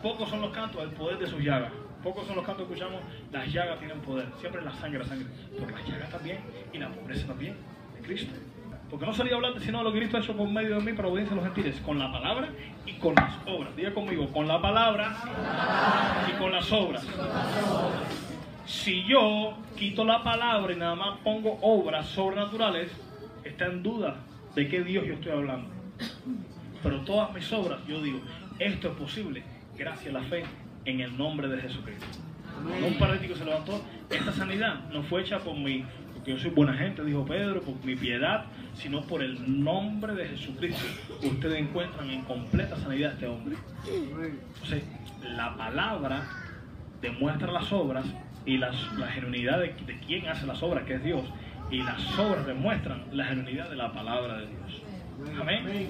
[0.00, 1.72] Pocos son los cantos, el poder de sus llagas.
[2.04, 4.28] Pocos son los cantos que escuchamos, las llagas tienen poder.
[4.38, 5.26] Siempre la sangre, la sangre.
[5.58, 6.38] Pero las llagas también
[6.72, 7.56] y la pobreza también
[7.96, 8.32] de Cristo.
[8.88, 10.92] Porque no salía hablando sino de lo que Cristo ha hecho por medio de mí
[10.92, 12.48] para obediencia a los gentiles, con la palabra
[12.86, 13.74] y con las obras.
[13.74, 15.16] Diga conmigo, con la palabra
[16.32, 17.04] y con las obras.
[18.66, 22.92] Si yo quito la palabra y nada más pongo obras sobrenaturales,
[23.42, 24.18] está en duda
[24.54, 25.75] de qué Dios yo estoy hablando.
[26.82, 28.20] Pero todas mis obras, yo digo,
[28.58, 29.42] esto es posible
[29.76, 30.44] gracias a la fe
[30.84, 32.06] en el nombre de Jesucristo.
[32.66, 35.84] Cuando un paralítico se levantó, esta sanidad no fue hecha por mí,
[36.14, 38.44] porque yo soy buena gente, dijo Pedro, por mi piedad,
[38.74, 40.84] sino por el nombre de Jesucristo.
[41.22, 43.56] Ustedes encuentran en completa sanidad a este hombre.
[44.54, 44.84] Entonces,
[45.22, 46.22] la palabra
[47.02, 48.06] demuestra las obras
[48.46, 51.24] y las- la genuinidad de, de quien hace las obras, que es Dios.
[51.70, 54.82] Y las obras demuestran la genuinidad de la palabra de Dios.
[55.40, 55.88] Amén.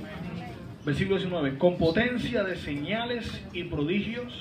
[0.85, 1.59] Versículo 19.
[1.59, 4.33] Con potencia de señales y prodigios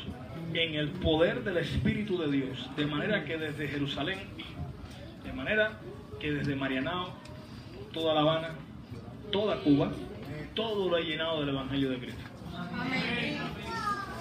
[0.54, 2.70] en el poder del Espíritu de Dios.
[2.78, 4.20] De manera que desde Jerusalén,
[5.24, 5.80] de manera
[6.20, 7.14] que desde Marianao,
[7.92, 8.50] toda La Habana,
[9.32, 9.92] toda Cuba,
[10.54, 12.22] todo lo ha llenado del Evangelio de Cristo.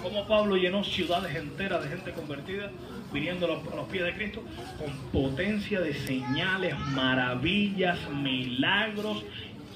[0.01, 2.71] Como Pablo llenó ciudades enteras de gente convertida,
[3.13, 4.43] viniendo a los, a los pies de Cristo,
[4.77, 9.23] con potencia de señales, maravillas, milagros,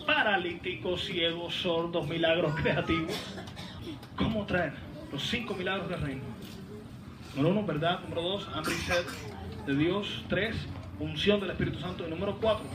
[0.09, 3.13] paralíticos, ciegos, sordos, milagros creativos.
[4.15, 4.73] ¿Cómo traer
[5.11, 6.23] los cinco milagros del reino?
[7.35, 7.99] Número uno, verdad.
[8.01, 9.05] Número dos, hambre y sed
[9.67, 10.25] de Dios.
[10.27, 10.55] Tres,
[10.99, 12.07] unción del Espíritu Santo.
[12.07, 12.65] Y número cuatro,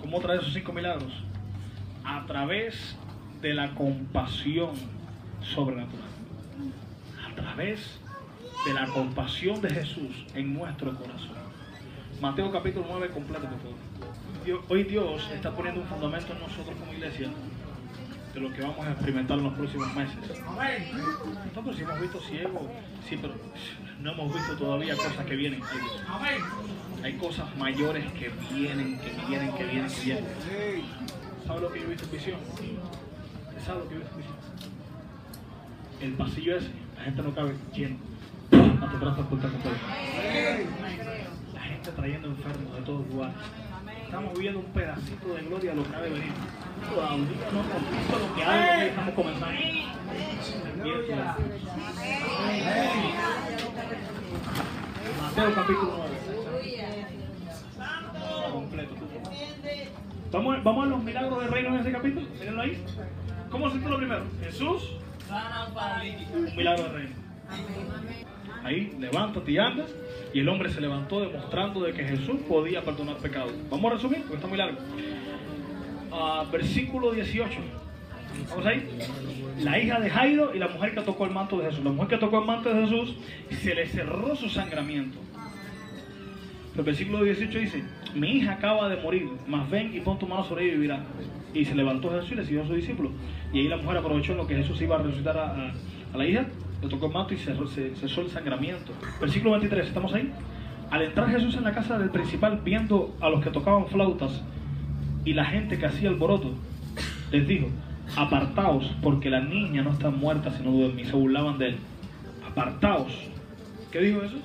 [0.00, 1.12] ¿cómo traer esos cinco milagros?
[2.04, 2.96] A través
[3.42, 4.74] de la compasión
[5.42, 6.10] sobrenatural.
[7.28, 7.98] A través
[8.64, 11.38] de la compasión de Jesús en nuestro corazón.
[12.20, 14.07] Mateo capítulo 9 completo, por favor.
[14.68, 17.28] Hoy Dios está poniendo un fundamento en nosotros como iglesia
[18.32, 20.16] de lo que vamos a experimentar en los próximos meses.
[21.46, 22.62] Nosotros sí hemos visto ciegos,
[23.06, 23.34] sí, pero
[24.00, 25.60] no hemos visto todavía cosas que vienen.
[27.02, 30.34] Hay, cosas mayores que vienen, que vienen, que vienen, que vienen.
[31.46, 32.40] ¿Sabe lo que yo he visto en visión?
[32.40, 34.38] ¿Usted sabe lo que yo he visto en visión?
[36.00, 37.96] El pasillo ese, la gente no cabe lleno.
[41.54, 43.34] La gente trayendo enfermos de todos lugares.
[44.08, 46.32] Estamos viendo un pedacito de gloria de lo que ha de venir.
[46.94, 47.16] Todavía
[47.52, 49.60] no hemos visto lo que hay venir, estamos comenzando.
[55.22, 56.14] Mateo capítulo 9.
[58.52, 58.94] Completo.
[60.32, 62.26] Vamos, a- vamos a los milagros del reino en ese capítulo.
[62.38, 62.84] Mírenlo ahí.
[63.50, 64.24] ¿Cómo se lo primero?
[64.42, 64.82] Jesús.
[66.34, 67.14] Un milagro del reino.
[68.64, 69.84] Ahí, levántate y anda.
[70.32, 73.52] Y el hombre se levantó demostrando de que Jesús podía perdonar pecados.
[73.70, 74.78] Vamos a resumir, porque está muy largo.
[76.12, 77.58] Ah, versículo 18.
[78.50, 78.86] Vamos ahí.
[79.60, 81.84] La hija de Jairo y la mujer que tocó el manto de Jesús.
[81.84, 83.16] La mujer que tocó el manto de Jesús
[83.50, 85.18] se le cerró su sangramiento.
[86.76, 87.82] El versículo 18 dice,
[88.14, 91.04] mi hija acaba de morir, mas ven y pon tu mano sobre ella y vivirá.
[91.52, 93.12] Y se levantó Jesús y le siguió a sus discípulos.
[93.52, 96.46] Y ahí la mujer aprovechó lo que Jesús iba a resucitar a la hija,
[96.82, 97.54] le tocó manto y se
[97.96, 98.92] cesó el sangramiento.
[99.20, 100.32] Versículo 23, ¿estamos ahí?
[100.90, 104.42] Al entrar Jesús en la casa del principal, viendo a los que tocaban flautas
[105.24, 106.52] y la gente que hacía alboroto,
[107.30, 107.68] les dijo,
[108.16, 111.02] apartaos, porque la niña no está muerta, sino duerme.
[111.02, 111.76] Y se burlaban de él.
[112.46, 113.12] Apartaos.
[113.90, 114.42] ¿Qué dijo Jesús?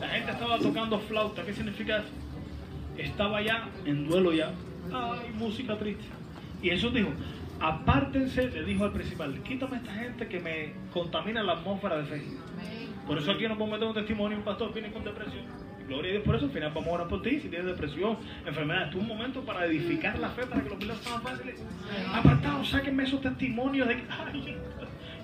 [0.00, 1.42] La gente estaba tocando flauta.
[1.44, 2.22] ¿Qué significa eso?
[2.98, 4.52] estaba ya en duelo ya.
[4.92, 6.04] Ay, música triste.
[6.62, 7.08] Y Jesús dijo,
[7.62, 12.04] apártense, le dijo al principal, quítame a esta gente que me contamina la atmósfera de
[12.04, 12.22] fe.
[13.06, 15.44] Por eso aquí no podemos meter un testimonio, un pastor viene con depresión.
[15.86, 17.40] Gloria a Dios por eso, al final vamos a orar por ti.
[17.40, 21.04] Si tienes depresión, enfermedad, es un momento para edificar la fe, para que los milagros
[21.04, 21.62] sean fáciles.
[22.12, 24.56] Apartados, sáquenme esos testimonios de que, ay,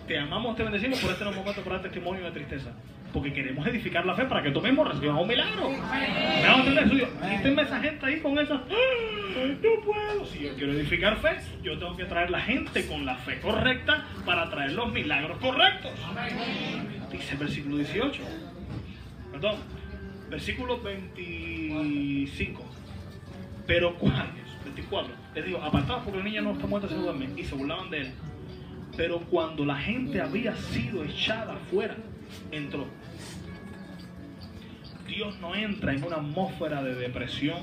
[0.09, 2.71] te amamos, te bendecimos, por este no es momento para dar testimonio de tristeza.
[3.13, 5.71] Porque queremos edificar la fe para que tú mismo recibas un milagro.
[5.71, 7.09] ¿Me vamos a entender eso?
[7.37, 8.55] Quítenme esa gente ahí con esa.
[8.69, 10.27] "Ay, No puedo.
[10.27, 14.05] Si yo quiero edificar fe, yo tengo que traer la gente con la fe correcta
[14.27, 15.93] para traer los milagros correctos.
[17.13, 18.23] Dice el versículo 18.
[19.33, 19.57] Perdón.
[20.29, 22.65] Versículo 25.
[23.67, 24.25] Pero cuando,
[24.65, 27.29] 24, les digo, apartados porque el niño no está muerto, se duerme.
[27.37, 28.13] Y se burlaban de él.
[28.99, 31.95] Pero cuando la gente había sido echada afuera,
[32.51, 32.87] entró.
[35.07, 37.59] Dios no entra en una atmósfera de depresión,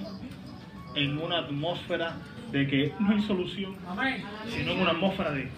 [0.96, 2.16] en una atmósfera
[2.54, 3.76] de que no hay solución,
[4.50, 5.50] sino en una atmósfera de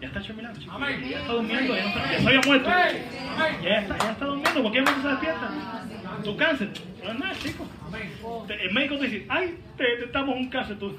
[0.00, 0.72] ya está hecho milagro, chico.
[1.08, 2.68] Ya está durmiendo, ya, está- ya se había muerto.
[3.62, 5.84] Ya está, ya está durmiendo, ¿por qué no se despierta?
[6.24, 6.70] Tu cáncer,
[7.04, 7.66] no es nada, chico.
[8.48, 10.96] El médico te dice, ay, te detectamos un cáncer tú.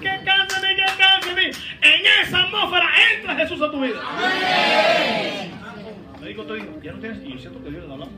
[0.00, 0.82] ¿Qué cáncer ni qué
[1.44, 4.00] En esa atmósfera entra Jesús a tu vida.
[6.14, 8.14] El médico te dijo, ya no tienes, y yo siento que Dios le hablando.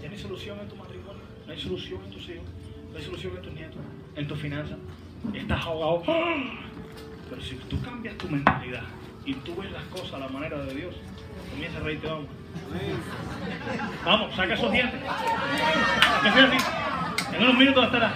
[0.00, 2.46] Ya no hay solución en tu matrimonio, no hay solución en tus hijos,
[2.90, 3.78] no hay solución en tus nietos,
[4.16, 4.78] en tus finanzas.
[5.34, 6.02] Estás ahogado.
[7.28, 8.84] Pero si tú cambias tu mentalidad
[9.26, 10.94] y tú ves las cosas a la manera de Dios,
[11.50, 12.26] comienza a reírte, vamos.
[14.04, 15.00] Vamos, saca esos dientes.
[17.32, 18.14] En unos minutos estará.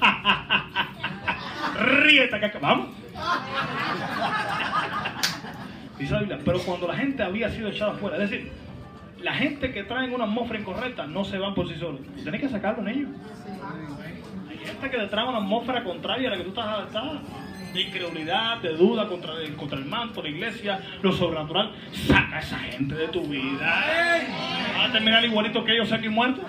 [1.78, 2.58] Ríete, caca.
[2.60, 2.88] Vamos.
[5.98, 8.52] Dice la Biblia, pero cuando la gente había sido echada afuera, es decir,
[9.20, 12.00] la gente que trae una atmósfera incorrecta no se van por sí solos.
[12.22, 13.10] Tienes que sacarlo en ellos.
[14.48, 17.20] Hay gente que te trae una atmósfera contraria a la que tú estás adaptada.
[17.72, 21.72] De incredulidad, de duda contra contra el manto, la iglesia, lo sobrenatural.
[21.92, 23.84] Saca a esa gente de tu vida.
[24.74, 26.44] Van a terminar igualito que ellos aquí muertos.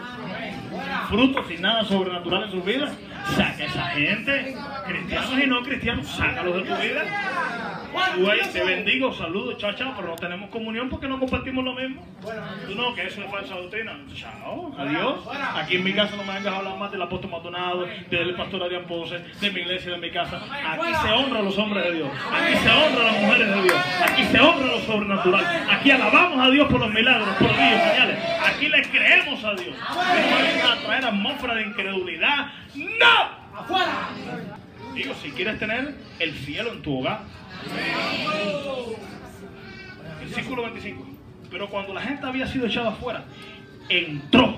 [1.09, 2.91] Frutos sin nada sobrenatural en sus vidas.
[3.35, 4.55] Saca esa gente.
[4.87, 7.68] Cristianos y no cristianos, sácalos de tu vida.
[7.97, 12.05] Ahí te bendigo, saludo, chao, chao, pero no tenemos comunión porque no compartimos lo mismo.
[12.67, 13.99] Tú no, que eso es falsa doctrina.
[14.13, 15.19] Chao, adiós.
[15.55, 18.63] Aquí en mi casa no me vengas a hablar más del apóstol Maldonado, del pastor
[18.63, 20.37] Adrián Pose, de mi iglesia, de mi casa.
[20.37, 22.09] Aquí se honra a los hombres de Dios.
[22.31, 23.77] Aquí se honra a las mujeres de Dios.
[24.03, 25.67] Aquí se honra lo sobrenatural.
[25.71, 28.19] Aquí alabamos a Dios por los milagros, por Dios, señales.
[28.45, 29.75] Aquí le creemos a Dios.
[29.77, 32.47] No a traer atmósfera de incredulidad.
[32.75, 34.58] ¡No!
[34.93, 37.21] Digo, si quieres tener el cielo en tu hogar.
[40.19, 41.05] Versículo 25.
[41.49, 43.25] Pero cuando la gente había sido echada afuera,
[43.87, 44.55] entró.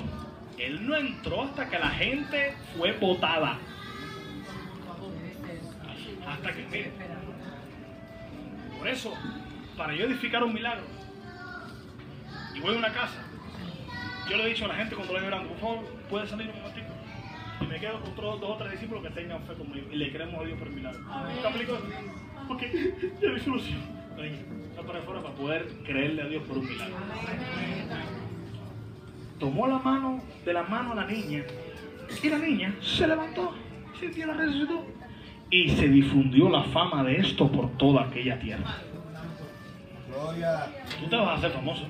[0.58, 3.58] Él no entró hasta que la gente fue botada.
[6.28, 6.92] Hasta que, mire,
[8.78, 9.14] por eso,
[9.78, 10.84] para yo edificar un milagro,
[12.56, 13.24] y voy a una casa,
[14.30, 16.58] yo le he dicho a la gente cuando veo orando, por favor, puede salir un
[16.58, 16.91] momentito.
[17.62, 20.12] Y me quedo con otros dos o tres discípulos que tengan fe conmigo y le
[20.12, 21.00] creemos a Dios por el milagro.
[21.42, 21.78] ¿Te aplico?
[22.48, 23.80] Porque ya hay solución.
[24.70, 26.96] Está para afuera para poder creerle a Dios por un milagro.
[29.40, 31.44] Tomó la mano de la mano a la niña
[32.22, 33.54] y la niña se levantó,
[34.00, 34.86] se dio la resucitó
[35.50, 38.78] y se difundió la fama de esto por toda aquella tierra.
[41.00, 41.86] Tú te vas a hacer famoso.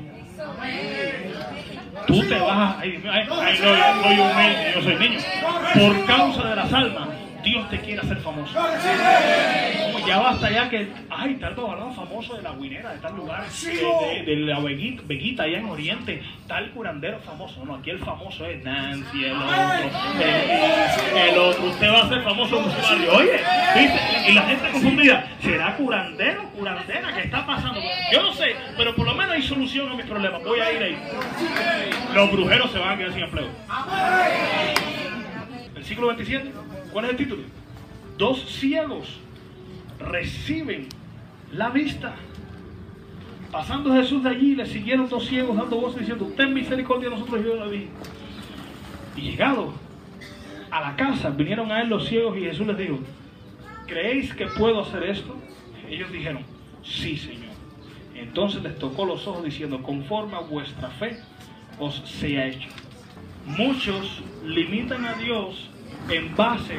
[2.08, 2.80] Tú te vas a.
[2.80, 3.44] Ay, no,
[4.76, 5.20] yo soy niño.
[5.74, 7.08] Por causa de las almas,
[7.44, 8.54] Dios te quiere hacer famoso.
[8.54, 10.92] Como ya basta ya que.
[11.10, 15.02] Ay, tal hablando famoso de la guinera, de tal lugar, de, de- de la veguita,
[15.06, 17.64] veguita allá en Oriente, tal curandero famoso.
[17.66, 19.50] No, aquí el famoso es Nancy, el otro,
[20.20, 21.64] el, el otro.
[21.66, 23.14] Usted va a ser famoso en su barrio.
[23.14, 23.40] Oye,
[23.76, 24.30] ¿viste?
[24.30, 27.14] y la gente confundida, ¿será curandero, curandera?
[27.14, 27.80] ¿Qué está pasando?
[28.12, 30.44] Yo no sé, pero por lo menos hay solución a mis problemas.
[30.44, 30.98] Voy a ir ahí.
[32.14, 33.48] Los brujeros se van a quedar sin empleo.
[35.82, 36.52] Versículo 27.
[36.94, 37.42] ¿Cuál es el título?
[38.16, 39.18] Dos ciegos
[39.98, 40.88] reciben
[41.54, 42.14] la vista.
[43.52, 47.44] Pasando Jesús de allí, le siguieron dos ciegos dando voces diciendo, ten misericordia de nosotros,
[47.44, 47.88] yo David.
[49.16, 49.74] Y llegado
[50.70, 53.00] a la casa, vinieron a él los ciegos y Jesús les dijo,
[53.88, 55.36] ¿creéis que puedo hacer esto?
[55.90, 56.44] Ellos dijeron,
[56.84, 57.56] sí, Señor.
[58.14, 61.18] Entonces les tocó los ojos diciendo, conforme a vuestra fe
[61.80, 62.70] os sea hecho.
[63.48, 65.71] Muchos limitan a Dios
[66.10, 66.78] en base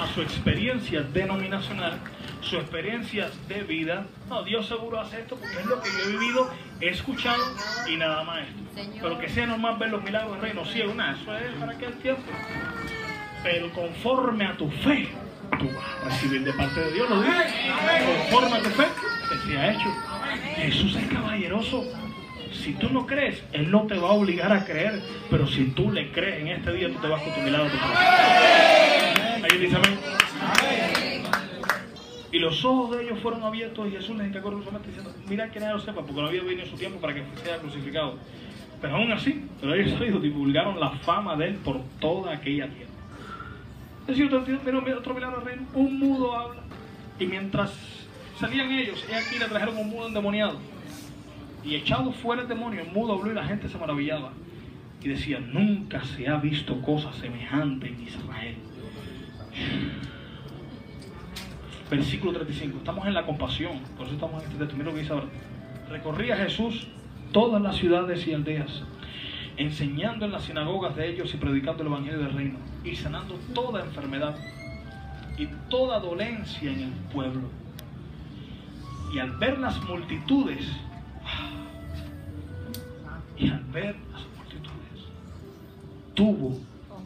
[0.00, 1.98] a su experiencia denominacional,
[2.40, 4.06] su experiencia de vida.
[4.28, 6.50] No, Dios seguro hace esto porque es lo que yo he vivido,
[6.80, 7.42] he escuchado
[7.88, 8.90] y nada más esto.
[9.00, 11.94] Pero que sea normal ver los milagros del reino, sí, una, eso es para aquel
[11.94, 12.22] tiempo.
[13.42, 15.08] Pero conforme a tu fe,
[15.58, 17.34] tú vas a recibir de parte de Dios, lo dice.
[18.30, 18.86] Conforme a tu fe,
[19.28, 19.94] que se ha hecho.
[20.56, 21.84] Jesús es caballeroso.
[22.64, 25.92] Si tú no crees, Él no te va a obligar a creer, pero si tú
[25.92, 27.68] le crees en este día, tú te vas con tu milagro.
[27.68, 29.98] Ahí dice amén.
[32.32, 35.60] Y los ojos de ellos fueron abiertos y Jesús les encargó solamente diciendo, mira que
[35.60, 38.16] nadie lo sepa, porque no había venido su tiempo para que sea crucificado.
[38.80, 42.92] Pero aún así, pero ellos oídos divulgaron la fama de él por toda aquella tierra.
[44.00, 44.40] Es decir, otro,
[44.98, 46.62] otro milagro del reino, un mudo habla.
[47.20, 47.74] Y mientras
[48.40, 50.58] salían ellos, y aquí le trajeron un mudo endemoniado.
[51.64, 54.32] Y echado fuera el demonio, el mudo habló y la gente se maravillaba.
[55.02, 58.56] Y decía, nunca se ha visto cosa semejante en Israel.
[61.90, 62.78] Versículo 35.
[62.78, 63.78] Estamos en la compasión.
[63.96, 64.76] Por eso estamos en este texto.
[64.76, 65.26] Mira lo que dice ahora.
[65.90, 66.88] Recorría Jesús
[67.32, 68.82] todas las ciudades y aldeas,
[69.56, 73.84] enseñando en las sinagogas de ellos y predicando el Evangelio del Reino, y sanando toda
[73.84, 74.36] enfermedad
[75.36, 77.48] y toda dolencia en el pueblo.
[79.12, 80.64] Y al ver las multitudes,
[83.36, 85.08] y al ver las multitudes,
[86.14, 86.58] tuvo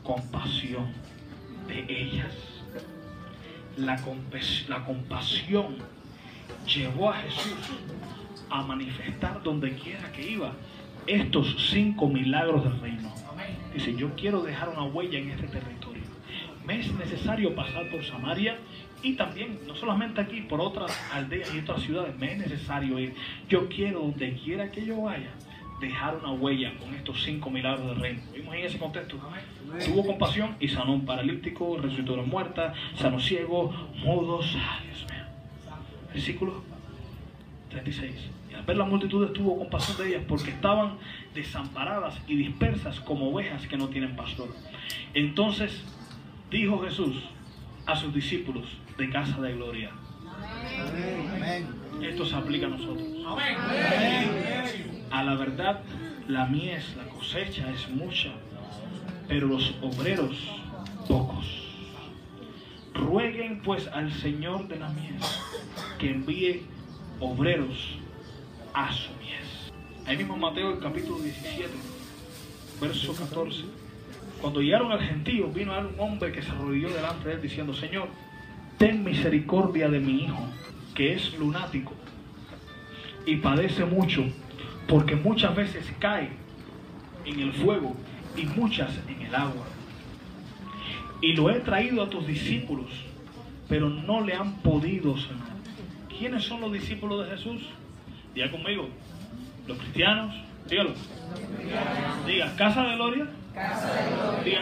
[0.03, 0.93] compasión
[1.67, 2.35] de ellas.
[3.77, 3.99] La,
[4.69, 5.77] la compasión
[6.67, 7.79] llevó a Jesús
[8.51, 10.53] a manifestar donde quiera que iba
[11.07, 13.13] estos cinco milagros del reino.
[13.73, 16.03] Dice, yo quiero dejar una huella en este territorio.
[16.67, 18.59] Me es necesario pasar por Samaria
[19.03, 23.15] y también, no solamente aquí, por otras aldeas y otras ciudades, me es necesario ir.
[23.49, 25.31] Yo quiero, donde quiera que yo vaya,
[25.81, 28.23] dejar una huella con estos cinco milagros del reino.
[28.35, 29.19] Vimos en ese contexto.
[29.85, 33.75] Tuvo compasión y sanó un paralítico, resucitó a los muertos, sanó ciegos,
[34.05, 34.53] mudos.
[34.53, 35.25] Dios mío.
[36.13, 36.63] Versículo
[37.71, 38.31] 36.
[38.51, 40.99] Y al ver la multitud tuvo compasión de ellas porque estaban
[41.35, 44.49] desamparadas y dispersas como ovejas que no tienen pastor.
[45.15, 45.85] Entonces
[46.51, 47.23] dijo Jesús
[47.89, 48.67] a sus discípulos
[48.99, 49.91] de casa de gloria.
[52.03, 53.09] Esto se aplica a nosotros.
[55.11, 55.81] A la verdad,
[56.29, 58.31] la mies, la cosecha es mucha,
[59.27, 60.37] pero los obreros
[61.09, 61.47] pocos.
[62.93, 65.41] Rueguen pues al Señor de la mies
[65.99, 66.67] que envíe
[67.21, 67.97] obreros
[68.75, 69.73] a su mies.
[70.07, 71.71] Ahí mismo Mateo el capítulo 17,
[72.83, 73.78] verso 14.
[74.41, 77.75] Cuando llegaron al gentío, vino a un hombre que se arrodilló delante de él diciendo,
[77.75, 78.09] Señor,
[78.79, 80.49] ten misericordia de mi hijo,
[80.95, 81.93] que es lunático
[83.29, 84.25] y padece mucho,
[84.87, 86.31] porque muchas veces cae
[87.27, 87.95] en el fuego
[88.35, 89.67] y muchas en el agua.
[91.21, 92.87] Y lo he traído a tus discípulos,
[93.69, 95.59] pero no le han podido sanar.
[96.09, 97.69] ¿Quiénes son los discípulos de Jesús?
[98.35, 98.89] Diga conmigo,
[99.67, 100.35] los cristianos,
[100.71, 100.95] dígalo.
[102.27, 103.27] Diga, Casa de Gloria.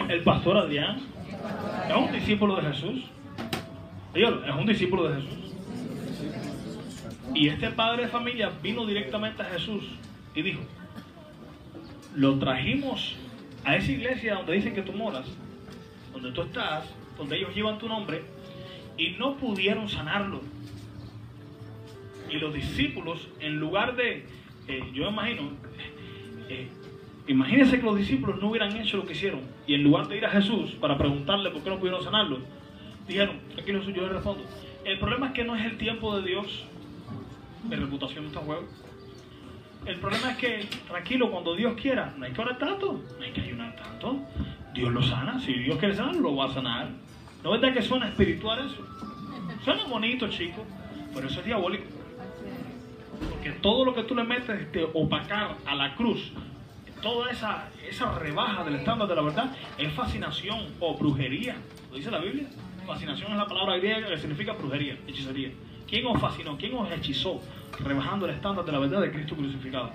[0.09, 0.99] El pastor Adrián.
[1.87, 3.03] Es un discípulo de Jesús.
[4.13, 5.37] Es un discípulo de Jesús.
[7.33, 9.83] Y este padre de familia vino directamente a Jesús
[10.33, 10.61] y dijo,
[12.15, 13.15] lo trajimos
[13.63, 15.27] a esa iglesia donde dicen que tú moras,
[16.13, 16.85] donde tú estás,
[17.17, 18.23] donde ellos llevan tu nombre,
[18.97, 20.41] y no pudieron sanarlo.
[22.29, 24.25] Y los discípulos, en lugar de,
[24.67, 25.51] eh, yo imagino,
[26.49, 26.69] eh,
[27.27, 30.25] imagínense que los discípulos no hubieran hecho lo que hicieron, y en lugar de ir
[30.25, 32.39] a Jesús para preguntarle por qué no pudieron sanarlo,
[33.07, 34.43] dijeron, aquí yo le respondo,
[34.83, 36.63] el problema es que no es el tiempo de Dios,
[37.67, 38.63] mi reputación no está juego.
[39.85, 43.31] El problema es que, tranquilo, cuando Dios quiera, no hay que orar tanto, no hay
[43.31, 44.19] que ayunar tanto.
[44.73, 46.89] Dios lo sana, si Dios quiere sanar, lo va a sanar.
[47.43, 48.85] ¿No es verdad que suena espiritual eso?
[49.63, 50.65] Suena bonito, chico,
[51.13, 51.85] pero eso es diabólico.
[53.31, 56.33] Porque todo lo que tú le metes de opacar a la cruz,
[57.01, 61.55] toda esa, esa rebaja del estándar de la verdad, es fascinación o brujería.
[61.89, 62.47] ¿Lo dice la Biblia?
[62.85, 65.51] Fascinación es la palabra griega que significa brujería, hechicería.
[65.87, 66.57] ¿Quién os fascinó?
[66.57, 67.41] ¿Quién os hechizó?
[67.79, 69.91] Rebajando el estándar de la verdad de Cristo crucificado.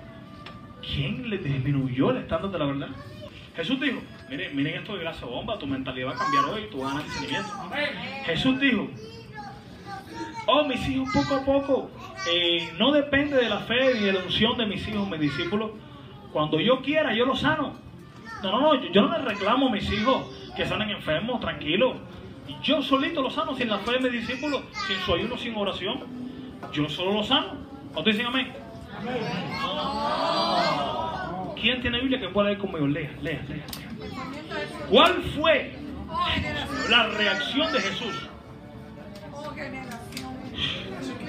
[0.81, 2.89] ¿Quién le disminuyó el estándar de la verdad?
[3.55, 6.79] Jesús dijo, miren, miren esto de gracia bomba, tu mentalidad va a cambiar hoy, tú
[6.79, 7.53] vas a ganar discernimiento.
[8.25, 8.89] Jesús dijo,
[10.47, 11.91] oh mis hijos, poco a poco,
[12.31, 15.71] eh, no depende de la fe ni de la unción de mis hijos, mis discípulos.
[16.33, 17.73] Cuando yo quiera, yo los sano.
[18.41, 20.25] No, no, no, yo, yo no les reclamo a mis hijos
[20.55, 21.97] que sanen enfermos, tranquilos.
[22.63, 25.99] Yo solito lo sano, sin la fe de mis discípulos, sin su ayuno, sin oración.
[26.73, 27.55] Yo solo lo sano.
[27.93, 28.51] ¿Cuántos dicen amén?
[31.55, 32.87] ¿Quién tiene Biblia que pueda leer conmigo?
[32.87, 33.63] Lea, lea, lea.
[34.89, 35.75] ¿Cuál fue
[36.89, 38.29] la reacción de Jesús?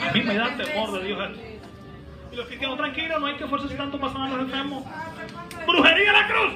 [0.01, 1.54] A mí me da temor de Dios esto.
[2.35, 4.85] Y los cristianos, tranquilos, no hay que esforzarse tanto para sanar a los enfermos.
[5.69, 6.55] ¡Brujería a la cruz!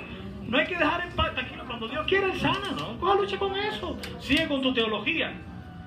[0.49, 2.99] No hay que dejar en paz, tranquilo, cuando Dios quiere, sana, ¿no?
[2.99, 3.97] Coja lucha con eso.
[4.19, 5.35] Sigue con tu teología,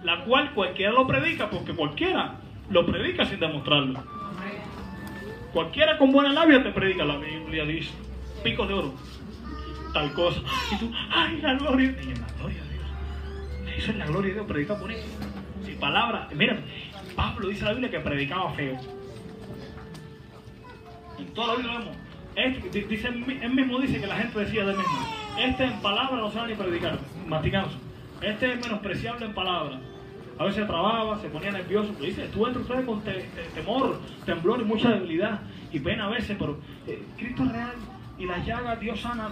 [0.04, 2.36] la cual cualquiera lo predica, porque cualquiera
[2.70, 4.02] lo predica sin demostrarlo.
[5.52, 7.92] Cualquiera con buena labia te predica la Biblia, dice,
[8.46, 8.94] picos de oro,
[9.94, 10.40] tal cosa.
[10.72, 11.90] Y tú, ay, la gloria.
[12.02, 13.78] Y la gloria de Dios.
[13.78, 15.02] Eso es la gloria de Dios, predica bonito.
[15.66, 16.34] Sin palabras.
[16.34, 16.62] Mira,
[17.14, 19.01] Pablo dice en la Biblia que predicaba feo.
[21.22, 21.98] En toda la Biblia lo vemos.
[22.36, 25.00] Este, dice, él mismo dice que la gente decía de él mismo.
[25.38, 27.78] Este en palabras no sabe ni predicar, masticanzo.
[28.22, 29.80] Este es menospreciable en palabras.
[30.38, 34.00] A veces trababa, se ponía nervioso, pero dice, tú entras ustedes con te, te, temor,
[34.26, 35.42] temblor y mucha debilidad
[35.72, 36.58] y pena a veces, pero
[36.88, 37.76] eh, Cristo es real
[38.18, 39.30] y la llaga Dios sana.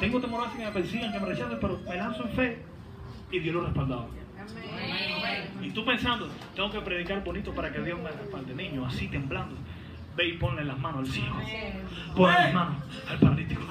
[0.00, 2.62] Tengo temor a veces que me persigan, que me rechacen, pero me lanzo en fe
[3.30, 4.06] y Dios lo respaldaba.
[5.62, 9.56] Y tú pensando, tengo que predicar bonito para que Dios me respalde, niño, así temblando.
[10.18, 11.36] Ve y ponle las manos al ciego.
[12.16, 13.62] Ponle las manos al paralítico.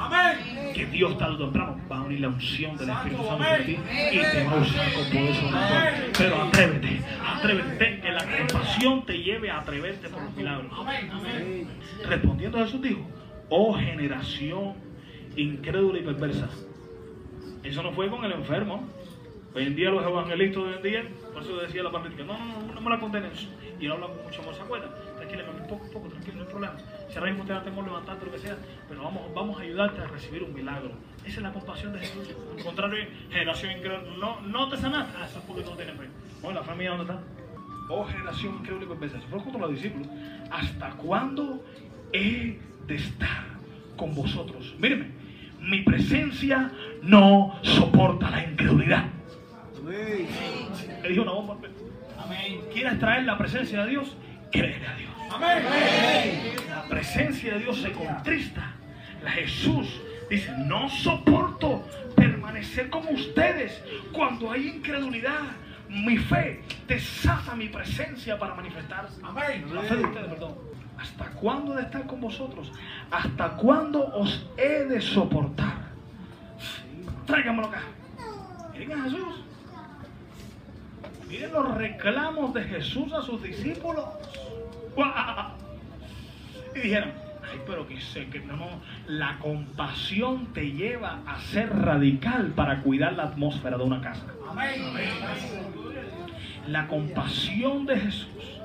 [0.73, 3.77] Que Dios tarde o temprano va a unir la unción del Espíritu Santo sobre ti
[4.13, 6.11] y te va a usar con poder.
[6.17, 10.71] Pero atrévete, atrévete, que la compasión te lleve a atreverte por los milagros.
[12.07, 13.01] Respondiendo a Jesús dijo,
[13.49, 14.75] oh generación
[15.35, 16.47] incrédula y perversa.
[17.61, 18.87] Eso no fue con el enfermo.
[19.53, 22.37] Hoy en día los evangelistas de hoy en día, por eso decía la paralítica, no,
[22.37, 23.31] no, no, no me la condenen.
[23.81, 25.06] Y él habla con mucho amor, ¿se acuerdan?
[25.27, 26.77] Tranquila, poco a poco, tranquilo, no hay problema.
[27.09, 28.55] Si ahora mismo te da temor levantarte, lo que sea,
[28.87, 30.91] pero vamos, vamos a ayudarte a recibir un milagro.
[31.25, 32.33] Esa es la compasión de Jesús.
[32.57, 35.17] Al contrario, generación incrédula, no, no te sanaste.
[35.19, 36.07] Ah, eso es porque no tienes fe.
[36.41, 37.23] Bueno, la familia, ¿dónde está?
[37.89, 39.19] Oh, generación incrédula y perversa.
[39.19, 40.07] Se fue junto a los discípulos.
[40.49, 41.65] ¿Hasta cuándo
[42.13, 43.43] he de estar
[43.97, 44.75] con vosotros?
[44.79, 45.11] Mírenme,
[45.59, 46.71] mi presencia
[47.01, 49.05] no soporta la incredulidad.
[49.85, 51.57] Le dijo una bomba.
[52.17, 52.61] Amén.
[52.73, 54.15] ¿Quieres traer la presencia de Dios?
[54.51, 55.11] Créele a Dios.
[55.31, 55.63] Amén.
[56.69, 58.73] La presencia de Dios se contrista.
[59.23, 63.81] La Jesús dice, no soporto permanecer como ustedes
[64.11, 65.41] cuando hay incredulidad.
[65.89, 69.21] Mi fe desata mi presencia para manifestarse.
[69.23, 69.65] Amén.
[69.73, 70.55] La fe de ustedes, perdón.
[70.97, 72.71] ¿Hasta cuándo he de estar con vosotros?
[73.11, 75.87] ¿Hasta cuándo os he de soportar?
[77.25, 77.81] Tráigamelo acá.
[78.73, 79.46] Miren a Jesús.
[81.27, 84.05] Miren los reclamos de Jesús a sus discípulos.
[86.75, 87.11] Y dijeron,
[87.49, 88.67] ay, pero que sé que no,
[89.07, 94.27] la compasión te lleva a ser radical para cuidar la atmósfera de una casa.
[96.67, 98.59] La compasión de Jesús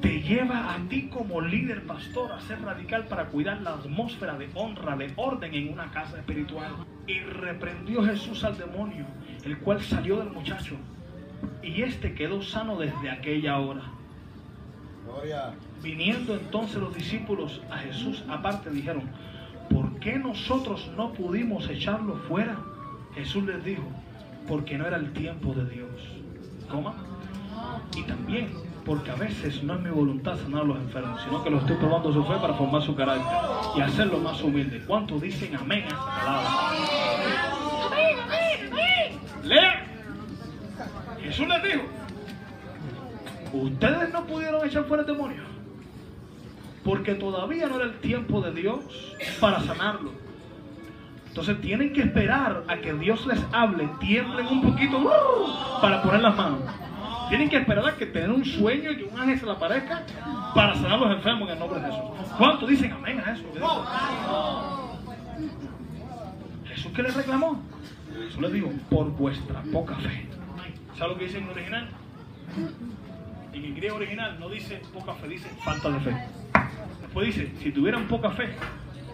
[0.00, 4.48] te lleva a ti como líder pastor a ser radical para cuidar la atmósfera de
[4.54, 6.72] honra, de orden en una casa espiritual.
[7.06, 9.04] Y reprendió Jesús al demonio,
[9.44, 10.76] el cual salió del muchacho.
[11.62, 13.82] Y este quedó sano desde aquella hora.
[15.06, 15.54] Gloria.
[15.82, 19.04] Viniendo entonces los discípulos a Jesús aparte dijeron,
[19.68, 22.58] ¿por qué nosotros no pudimos echarlo fuera?
[23.14, 23.84] Jesús les dijo,
[24.46, 25.90] porque no era el tiempo de Dios.
[26.68, 26.94] ¿Cómo?
[27.96, 28.48] Y también
[28.84, 31.76] porque a veces no es mi voluntad sanar a los enfermos, sino que lo estoy
[31.76, 33.36] probando su fe para formar su carácter
[33.76, 34.82] y hacerlo más humilde.
[34.86, 36.50] ¿Cuántos dicen amén a esta palabra?
[39.44, 39.79] Lea.
[41.40, 41.84] Jesús les dijo,
[43.64, 45.42] ustedes no pudieron echar fuera el demonio,
[46.84, 50.10] porque todavía no era el tiempo de Dios para sanarlo.
[51.28, 55.80] Entonces tienen que esperar a que Dios les hable, tiemblen un poquito ¡uh!
[55.80, 56.60] para poner las manos.
[57.30, 60.02] Tienen que esperar a que tengan un sueño y que un ángel se le aparezca
[60.54, 62.04] para sanar a los enfermos en el nombre de Jesús.
[62.36, 63.44] ¿Cuántos dicen amén a eso?
[66.66, 67.62] Jesús que les reclamó.
[68.26, 70.39] Jesús les dijo, por vuestra poca fe.
[71.00, 71.88] ¿Sabes lo que dice en original?
[73.54, 76.14] En el griego original no dice poca fe, dice falta de fe.
[77.00, 78.50] Después dice, si tuvieran poca fe,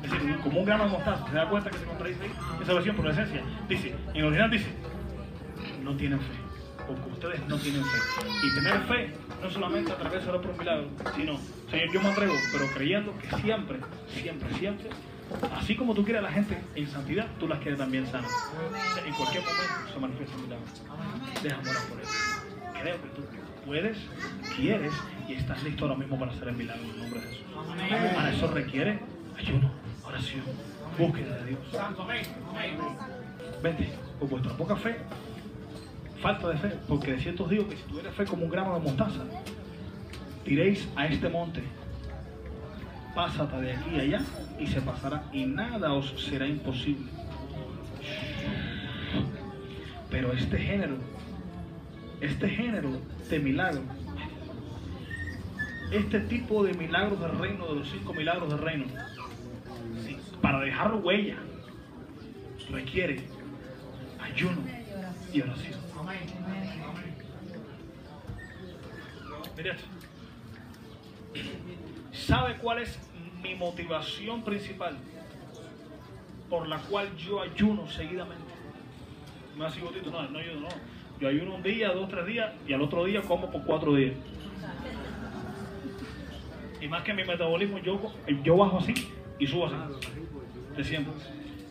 [0.03, 2.33] es decir, como un grano de mostaza, ¿se da cuenta que se contradice ahí?
[2.61, 3.41] Esa versión por la esencia.
[3.69, 4.67] Dice, en el original dice,
[5.85, 6.35] no tienen fe,
[6.89, 7.99] porque ustedes no tienen fe.
[8.43, 11.39] Y tener fe no solamente a través de orar por un milagro, sino,
[11.71, 13.79] Señor, yo me atrevo, pero creyendo que siempre,
[14.09, 14.91] siempre, siempre,
[15.57, 18.31] así como tú quieres a la gente en santidad, tú las quieres también sanas.
[19.07, 20.65] En cualquier momento se manifiesta milagro.
[21.43, 22.07] Deja morar por él.
[22.81, 23.23] Creo que tú
[23.65, 23.99] puedes,
[24.55, 24.93] quieres
[25.29, 27.45] y estás listo ahora mismo para hacer el milagro en el nombre de Jesús.
[28.15, 29.01] Para eso requiere
[29.37, 29.71] ayuno,
[30.05, 30.45] oración,
[30.99, 31.61] búsqueda de Dios.
[33.63, 34.97] Vente, con vuestra poca fe,
[36.21, 38.75] falta de fe, porque de cierto os digo que si tuvieras fe como un grano
[38.75, 39.25] de mostaza,
[40.45, 41.63] diréis a este monte,
[43.17, 44.21] pásate de aquí a allá
[44.61, 47.11] y se pasará y nada os será imposible.
[50.11, 50.99] Pero este género,
[52.21, 52.91] este género
[53.31, 53.83] de milagro,
[55.91, 58.85] este tipo de milagros del reino, de los cinco milagros del reino,
[60.43, 61.37] para dejar huella,
[62.71, 63.23] requiere
[64.21, 64.61] ayuno
[65.33, 65.81] y oración.
[69.57, 69.96] Mira esto.
[72.27, 72.99] ¿Sabe cuál es
[73.41, 74.97] mi motivación principal
[76.51, 78.43] por la cual yo ayuno seguidamente?
[79.57, 80.69] Me decir, "Gotito, no, no ayuno, no.
[81.21, 84.17] Yo ayuno un día, dos, tres días y al otro día como por cuatro días.
[86.81, 88.13] Y más que mi metabolismo, yo,
[88.43, 88.93] yo bajo así
[89.39, 89.77] y subo así.
[90.77, 91.15] De siempre.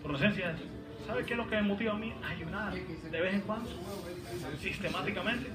[0.01, 0.55] Por esencia,
[1.05, 2.13] ¿sabe qué es lo que me motiva a mí?
[2.23, 3.69] Ayunar de vez en cuando,
[4.61, 5.49] sistemáticamente.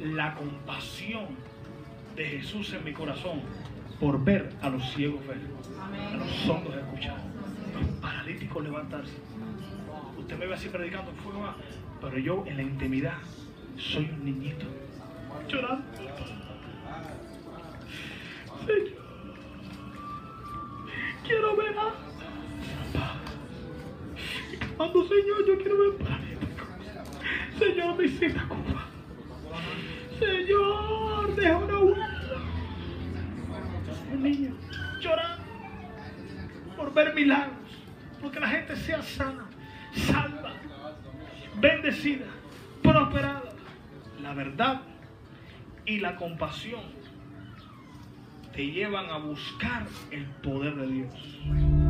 [0.00, 1.53] La compasión
[2.16, 3.40] de Jesús en mi corazón
[3.98, 5.40] por ver a los ciegos ver,
[6.12, 9.14] a los sordos escuchar, a los paralíticos levantarse.
[10.18, 11.54] Usted me ve así predicando en fuego,
[12.00, 13.18] pero yo en la intimidad
[13.76, 14.66] soy un niñito
[15.48, 15.84] llorando.
[18.66, 18.92] Señor,
[21.26, 21.94] quiero ver a
[24.76, 26.68] Cuando Señor, yo quiero ver paralíticos.
[27.58, 28.83] Señor, visita Cuba.
[30.18, 32.10] Señor, deja una.
[34.12, 34.54] Un niño
[35.00, 35.44] llorando
[36.76, 37.58] por ver milagros,
[38.20, 39.46] porque la gente sea sana,
[39.92, 40.52] salva,
[41.60, 42.26] bendecida,
[42.82, 43.52] prosperada.
[44.22, 44.82] La verdad
[45.84, 46.82] y la compasión
[48.54, 51.83] te llevan a buscar el poder de Dios.